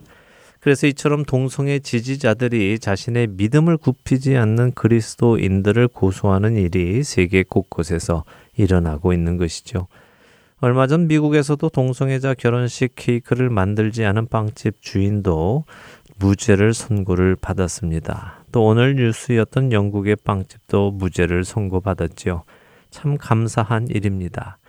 그래서 0.59 0.87
이처럼 0.87 1.23
동성애 1.23 1.79
지지자들이 1.79 2.79
자신의 2.79 3.27
믿음을 3.37 3.77
굽히지 3.77 4.35
않는 4.35 4.73
그리스도인들을 4.73 5.87
고소하는 5.87 6.57
일이 6.57 7.05
세계 7.05 7.43
곳곳에서 7.43 8.25
일어나고 8.57 9.13
있는 9.13 9.37
것이죠. 9.37 9.87
얼마 10.63 10.85
전 10.85 11.07
미국에서도 11.07 11.69
동성애자 11.69 12.35
결혼식 12.35 12.91
케이크를 12.95 13.49
만들지 13.49 14.05
않은 14.05 14.27
빵집 14.27 14.79
주인도 14.79 15.65
무죄를 16.19 16.75
선고를 16.75 17.35
받았습니다. 17.35 18.43
또 18.51 18.67
오늘 18.67 18.95
뉴스였던 18.95 19.71
영국의 19.71 20.17
빵집도 20.17 20.91
무죄를 20.91 21.45
선고받았지요. 21.45 22.43
참 22.91 23.17
감사한 23.17 23.87
일입니다. 23.87 24.59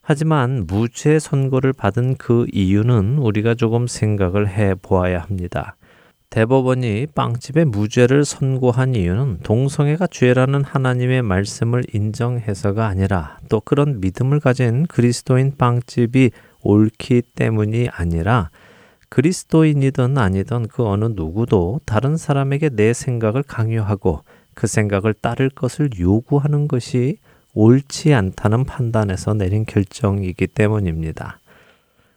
하지만 0.00 0.64
무죄 0.66 1.18
선고를 1.18 1.74
받은 1.74 2.16
그 2.16 2.46
이유는 2.50 3.18
우리가 3.18 3.54
조금 3.54 3.86
생각을 3.86 4.48
해 4.48 4.74
보아야 4.74 5.20
합니다. 5.20 5.76
대법원이 6.32 7.08
빵집의 7.14 7.66
무죄를 7.66 8.24
선고한 8.24 8.94
이유는 8.94 9.40
동성애가 9.42 10.06
죄라는 10.06 10.64
하나님의 10.64 11.20
말씀을 11.20 11.84
인정해서가 11.92 12.86
아니라 12.86 13.36
또 13.50 13.60
그런 13.60 14.00
믿음을 14.00 14.40
가진 14.40 14.86
그리스도인 14.86 15.58
빵집이 15.58 16.30
옳기 16.62 17.20
때문이 17.34 17.90
아니라 17.90 18.48
그리스도인이든 19.10 20.16
아니든 20.16 20.68
그 20.68 20.86
어느 20.86 21.04
누구도 21.04 21.80
다른 21.84 22.16
사람에게 22.16 22.70
내 22.70 22.94
생각을 22.94 23.42
강요하고 23.42 24.22
그 24.54 24.66
생각을 24.66 25.12
따를 25.12 25.50
것을 25.50 25.90
요구하는 26.00 26.66
것이 26.66 27.18
옳지 27.52 28.14
않다는 28.14 28.64
판단에서 28.64 29.34
내린 29.34 29.66
결정이기 29.66 30.46
때문입니다. 30.46 31.41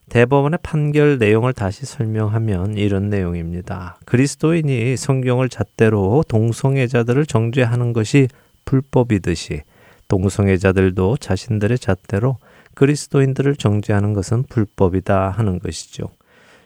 대법원의 0.09 0.59
판결 0.61 1.17
내용을 1.17 1.53
다시 1.53 1.85
설명하면 1.85 2.77
이런 2.77 3.09
내용입니다. 3.09 3.97
그리스도인이 4.05 4.95
성경을 4.97 5.49
잣대로 5.49 6.23
동성애자들을 6.27 7.25
정죄하는 7.25 7.93
것이 7.93 8.27
불법이듯이 8.65 9.61
동성애자들도 10.07 11.17
자신들의 11.17 11.79
잣대로 11.79 12.37
그리스도인들을 12.75 13.55
정죄하는 13.55 14.13
것은 14.13 14.43
불법이다 14.43 15.29
하는 15.29 15.59
것이죠. 15.59 16.09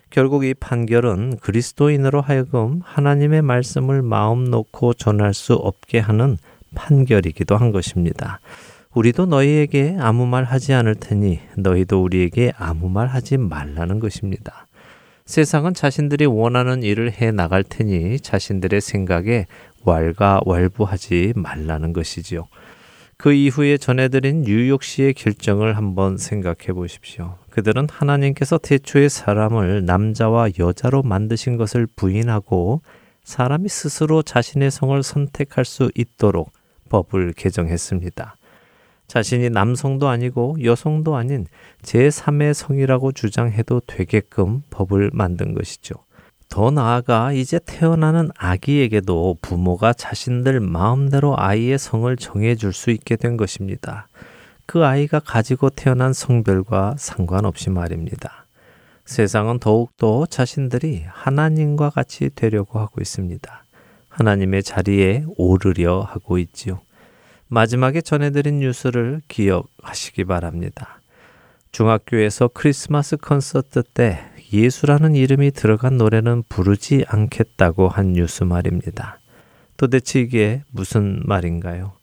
결국 0.09 0.43
이 0.43 0.53
판결은 0.53 1.37
그리스도인으로 1.37 2.21
하여금 2.21 2.81
하나님의 2.83 3.43
말씀을 3.43 4.01
마음 4.01 4.45
놓고 4.45 4.95
전할 4.95 5.33
수 5.33 5.53
없게 5.53 5.99
하는 5.99 6.37
판결이기도 6.75 7.55
한 7.55 7.71
것입니다. 7.71 8.39
우리도 8.95 9.27
너희에게 9.27 9.97
아무 9.99 10.25
말 10.25 10.43
하지 10.45 10.73
않을 10.73 10.95
테니 10.95 11.39
너희도 11.57 12.01
우리에게 12.01 12.53
아무 12.57 12.89
말 12.89 13.05
하지 13.05 13.37
말라는 13.37 13.99
것입니다. 13.99 14.65
세상은 15.27 15.75
자신들이 15.75 16.25
원하는 16.25 16.81
일을 16.81 17.11
해 17.11 17.31
나갈 17.31 17.63
테니 17.63 18.19
자신들의 18.19 18.81
생각에 18.81 19.45
왈가왈부하지 19.85 21.33
말라는 21.35 21.93
것이지요. 21.93 22.47
그 23.15 23.31
이후에 23.31 23.77
전해드린 23.77 24.41
뉴욕시의 24.41 25.13
결정을 25.13 25.77
한번 25.77 26.17
생각해 26.17 26.73
보십시오. 26.73 27.35
그들은 27.51 27.87
하나님께서 27.91 28.57
태초에 28.57 29.07
사람을 29.07 29.85
남자와 29.85 30.49
여자로 30.57 31.03
만드신 31.03 31.57
것을 31.57 31.85
부인하고 31.95 32.81
사람이 33.23 33.69
스스로 33.69 34.23
자신의 34.23 34.71
성을 34.71 35.03
선택할 35.03 35.63
수 35.63 35.91
있도록 35.93 36.51
법을 36.89 37.33
개정했습니다. 37.33 38.38
자신이 39.09 39.49
남성도 39.49 40.07
아니고 40.07 40.57
여성도 40.63 41.15
아닌 41.15 41.47
제3의 41.81 42.53
성이라고 42.53 43.11
주장해도 43.11 43.81
되게끔 43.87 44.61
법을 44.69 45.09
만든 45.13 45.55
것이죠. 45.55 45.95
더 46.47 46.69
나아가 46.69 47.33
이제 47.33 47.59
태어나는 47.65 48.29
아기에게도 48.37 49.37
부모가 49.41 49.93
자신들 49.93 50.59
마음대로 50.59 51.35
아이의 51.37 51.79
성을 51.79 52.15
정해줄 52.17 52.71
수 52.71 52.91
있게 52.91 53.15
된 53.15 53.35
것입니다. 53.35 54.07
그 54.67 54.85
아이가 54.85 55.19
가지고 55.19 55.71
태어난 55.71 56.13
성별과 56.13 56.95
상관없이 56.99 57.71
말입니다. 57.71 58.45
세상은 59.05 59.57
더욱더 59.57 60.27
자신들이 60.27 61.05
하나님과 61.07 61.89
같이 61.89 62.29
되려고 62.35 62.77
하고 62.77 63.01
있습니다. 63.01 63.63
하나님의 64.09 64.61
자리에 64.61 65.25
오르려 65.35 66.01
하고 66.01 66.37
있지요. 66.37 66.81
마지막에 67.51 68.01
전해드린 68.01 68.59
뉴스를 68.59 69.21
기억하시기 69.27 70.23
바랍니다. 70.25 71.01
중학교에서 71.71 72.47
크리스마스 72.53 73.17
콘서트 73.17 73.81
때 73.81 74.19
예수라는 74.53 75.15
이름이 75.15 75.51
들어간 75.51 75.97
노래는 75.97 76.43
부르지 76.47 77.05
않겠다고 77.07 77.89
한 77.89 78.13
뉴스 78.13 78.43
말입니다. 78.43 79.19
도대체 79.77 80.21
이게 80.21 80.61
무슨 80.71 81.21
말인가요? 81.25 81.93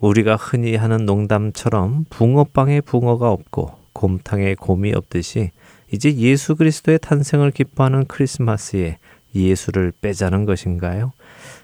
우리가 0.00 0.34
흔히 0.34 0.74
하는 0.74 1.06
농담처럼 1.06 2.06
붕어빵에 2.10 2.80
붕어가 2.80 3.30
없고 3.30 3.76
곰탕에 3.92 4.56
곰이 4.56 4.92
없듯이 4.92 5.52
이제 5.92 6.12
예수 6.16 6.56
그리스도의 6.56 6.98
탄생을 7.00 7.52
기뻐하는 7.52 8.06
크리스마스에 8.06 8.98
예수를 9.34 9.92
빼자는 10.00 10.46
것인가요? 10.46 11.12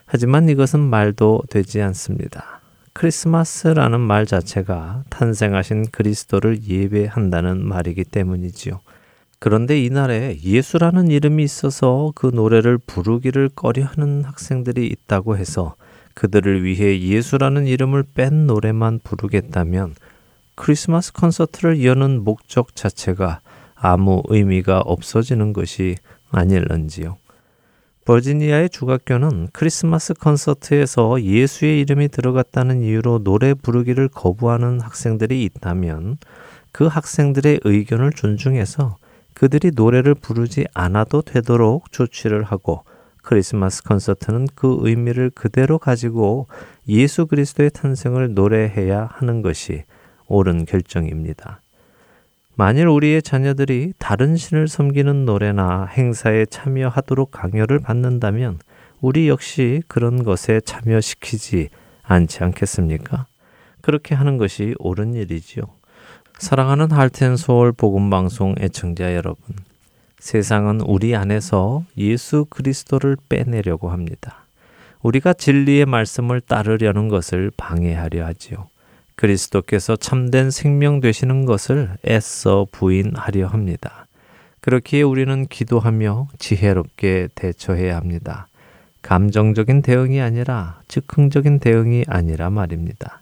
하지만 0.05 0.47
이것은 0.47 0.79
말도 0.79 1.43
되지 1.49 1.81
않습니다. 1.81 2.61
크리스마스라는 2.95 3.99
말 3.99 4.25
자체가 4.25 5.03
탄생하신 5.09 5.87
그리스도를 5.91 6.63
예배한다는 6.63 7.67
말이기 7.67 8.05
때문이지요. 8.05 8.79
그런데 9.37 9.83
이날에 9.83 10.37
예수라는 10.41 11.09
이름이 11.09 11.43
있어서 11.43 12.13
그 12.15 12.27
노래를 12.33 12.77
부르기를 12.77 13.49
꺼려하는 13.53 14.23
학생들이 14.23 14.87
있다고 14.87 15.35
해서 15.37 15.75
그들을 16.13 16.63
위해 16.63 17.01
예수라는 17.01 17.67
이름을 17.67 18.05
뺀 18.13 18.47
노래만 18.47 19.01
부르겠다면 19.03 19.95
크리스마스 20.55 21.11
콘서트를 21.11 21.83
여는 21.83 22.23
목적 22.23 22.77
자체가 22.77 23.41
아무 23.75 24.23
의미가 24.29 24.79
없어지는 24.79 25.51
것이 25.51 25.97
아닐런지요. 26.31 27.17
버지니아의 28.05 28.69
주각교는 28.69 29.47
크리스마스 29.51 30.13
콘서트에서 30.13 31.23
예수의 31.23 31.79
이름이 31.81 32.09
들어갔다는 32.09 32.83
이유로 32.83 33.23
노래 33.23 33.55
부르기를 33.55 34.09
거부하는 34.09 34.79
학생들이 34.79 35.43
있다면 35.43 36.19
그 36.71 36.85
학생들의 36.85 37.61
의견을 37.63 38.11
존중해서 38.11 38.97
그들이 39.33 39.71
노래를 39.73 40.13
부르지 40.13 40.65
않아도 40.75 41.23
되도록 41.23 41.91
조치를 41.91 42.43
하고 42.43 42.83
크리스마스 43.23 43.83
콘서트는 43.83 44.49
그 44.53 44.77
의미를 44.81 45.31
그대로 45.31 45.79
가지고 45.79 46.47
예수 46.87 47.25
그리스도의 47.25 47.71
탄생을 47.71 48.35
노래해야 48.35 49.09
하는 49.13 49.41
것이 49.41 49.83
옳은 50.27 50.65
결정입니다. 50.65 51.61
만일 52.57 52.87
우리의 52.87 53.21
자녀들이 53.21 53.91
다른 53.99 54.37
신을 54.37 54.69
섬기는 54.69 55.25
노래나 55.25 55.87
행사에 55.87 56.45
참여하도록 56.45 57.29
강요를 57.31 57.79
받는다면 57.79 58.59
우리 59.01 59.27
역시 59.27 59.83
그런 59.89 60.23
것에 60.23 60.61
참여시키지 60.61 61.67
않지 62.03 62.43
않겠습니까? 62.45 63.25
그렇게 63.81 64.15
하는 64.15 64.37
것이 64.37 64.73
옳은 64.79 65.15
일이지요. 65.15 65.63
사랑하는 66.39 66.91
할텐 66.91 67.35
서울 67.35 67.73
복음 67.73 68.09
방송 68.09 68.55
애청자 68.57 69.13
여러분. 69.15 69.55
세상은 70.19 70.79
우리 70.79 71.13
안에서 71.13 71.83
예수 71.97 72.45
그리스도를 72.49 73.17
빼내려고 73.27 73.89
합니다. 73.89 74.45
우리가 75.01 75.33
진리의 75.33 75.85
말씀을 75.85 76.39
따르려는 76.39 77.09
것을 77.09 77.51
방해하려 77.57 78.25
하지요. 78.25 78.69
그리스도께서 79.15 79.95
참된 79.95 80.51
생명 80.51 80.99
되시는 80.99 81.45
것을 81.45 81.91
애써 82.07 82.67
부인하려 82.71 83.47
합니다. 83.47 84.07
그렇기에 84.61 85.03
우리는 85.03 85.45
기도하며 85.45 86.29
지혜롭게 86.39 87.29
대처해야 87.35 87.95
합니다. 87.95 88.47
감정적인 89.01 89.83
대응이 89.83 90.19
아니라 90.19 90.81
즉흥적인 90.87 91.59
대응이 91.59 92.05
아니라 92.07 92.49
말입니다. 92.49 93.21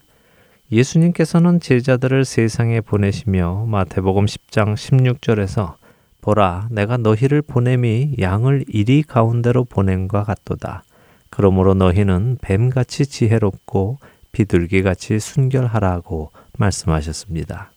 예수님께서는 0.71 1.59
제자들을 1.59 2.25
세상에 2.25 2.79
보내시며 2.81 3.65
마태복음 3.67 4.25
10장 4.25 4.75
16절에서 4.75 5.75
보라 6.21 6.69
내가 6.71 6.95
너희를 6.95 7.41
보냄이 7.41 8.15
양을 8.19 8.63
이리 8.69 9.03
가운데로 9.03 9.65
보냄과 9.65 10.23
같도다. 10.23 10.83
그러므로 11.29 11.73
너희는 11.73 12.37
뱀같이 12.41 13.05
지혜롭고 13.05 13.97
비둘기같이 14.33 15.19
순결하라고 15.19 16.31
말씀하셨습니다. 16.57 17.71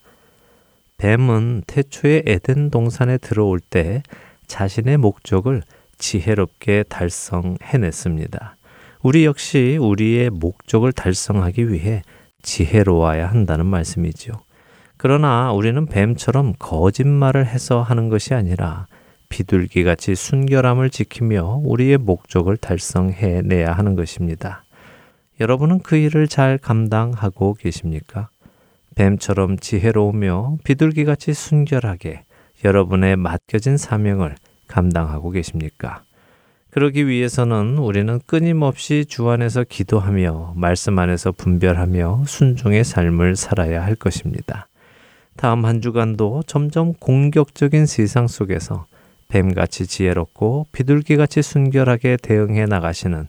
뱀은 0.98 1.62
태초에 1.66 2.22
에덴 2.26 2.70
동산에 2.70 3.18
들어올 3.18 3.60
때 3.60 4.02
자신의 4.46 4.96
목적을 4.96 5.62
지혜롭게 5.98 6.84
달성해냈습니다. 6.88 8.56
우리 9.02 9.24
역시 9.24 9.78
우리의 9.80 10.30
목적을 10.30 10.92
달성하기 10.92 11.70
위해 11.70 12.02
지혜로워야 12.42 13.28
한다는 13.28 13.66
말씀이지요. 13.66 14.34
그러나 14.96 15.52
우리는 15.52 15.86
뱀처럼 15.86 16.54
거짓말을 16.58 17.46
해서 17.46 17.82
하는 17.82 18.08
것이 18.08 18.34
아니라 18.34 18.86
비둘기 19.28 19.84
같이 19.84 20.14
순결함을 20.14 20.90
지키며 20.90 21.60
우리의 21.64 21.98
목적을 21.98 22.56
달성해내야 22.56 23.72
하는 23.72 23.94
것입니다. 23.94 24.64
여러분은 25.38 25.80
그 25.80 25.96
일을 25.96 26.28
잘 26.28 26.56
감당하고 26.56 27.54
계십니까? 27.54 28.28
뱀처럼 28.94 29.58
지혜로우며 29.58 30.58
비둘기같이 30.64 31.34
순결하게 31.34 32.22
여러분의 32.64 33.16
맡겨진 33.16 33.76
사명을 33.76 34.34
감당하고 34.66 35.30
계십니까? 35.30 36.02
그러기 36.70 37.06
위해서는 37.06 37.78
우리는 37.78 38.20
끊임없이 38.26 39.04
주 39.06 39.28
안에서 39.28 39.64
기도하며 39.64 40.54
말씀 40.56 40.98
안에서 40.98 41.32
분별하며 41.32 42.24
순종의 42.26 42.84
삶을 42.84 43.36
살아야 43.36 43.84
할 43.84 43.94
것입니다. 43.94 44.68
다음 45.36 45.66
한 45.66 45.82
주간도 45.82 46.44
점점 46.46 46.94
공격적인 46.94 47.84
세상 47.84 48.26
속에서 48.26 48.86
뱀같이 49.28 49.86
지혜롭고 49.86 50.66
비둘기같이 50.72 51.42
순결하게 51.42 52.16
대응해 52.22 52.64
나가시는 52.64 53.28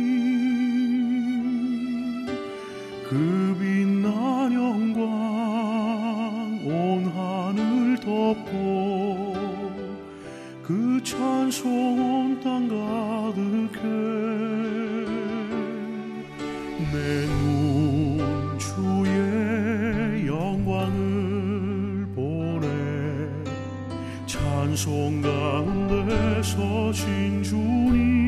그 3.11 3.57
빛난 3.59 4.53
영광 4.53 5.01
온 6.63 7.05
하늘 7.13 7.99
덮고 7.99 9.35
그 10.63 11.03
찬송 11.03 11.99
온 11.99 12.39
땅 12.39 12.69
가득해 12.69 13.81
내눈 16.93 18.57
주의 18.57 20.25
영광을 20.25 22.07
보내 22.15 22.65
찬송 24.25 25.21
가운데 25.21 26.41
서 26.43 26.93
신 26.93 27.43
주님 27.43 28.20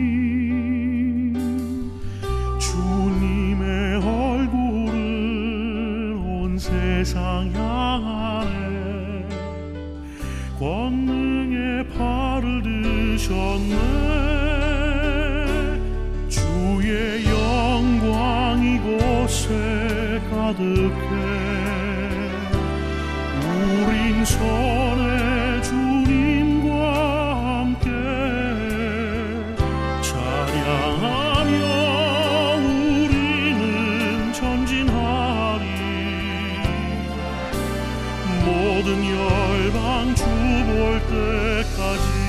세상 7.04 7.52
향하네 7.54 9.28
권능의 10.58 11.90
팔을 11.90 12.64
드셨네. 12.64 13.76
주의 16.30 17.26
영광 17.26 18.64
이곳에 18.64 19.50
가득해. 20.32 20.94
우린 23.84 24.24
손 24.24 24.93
모든 38.46 39.04
열방 39.06 40.16
주 40.16 40.24
볼 40.66 41.00
때까지 41.02 42.23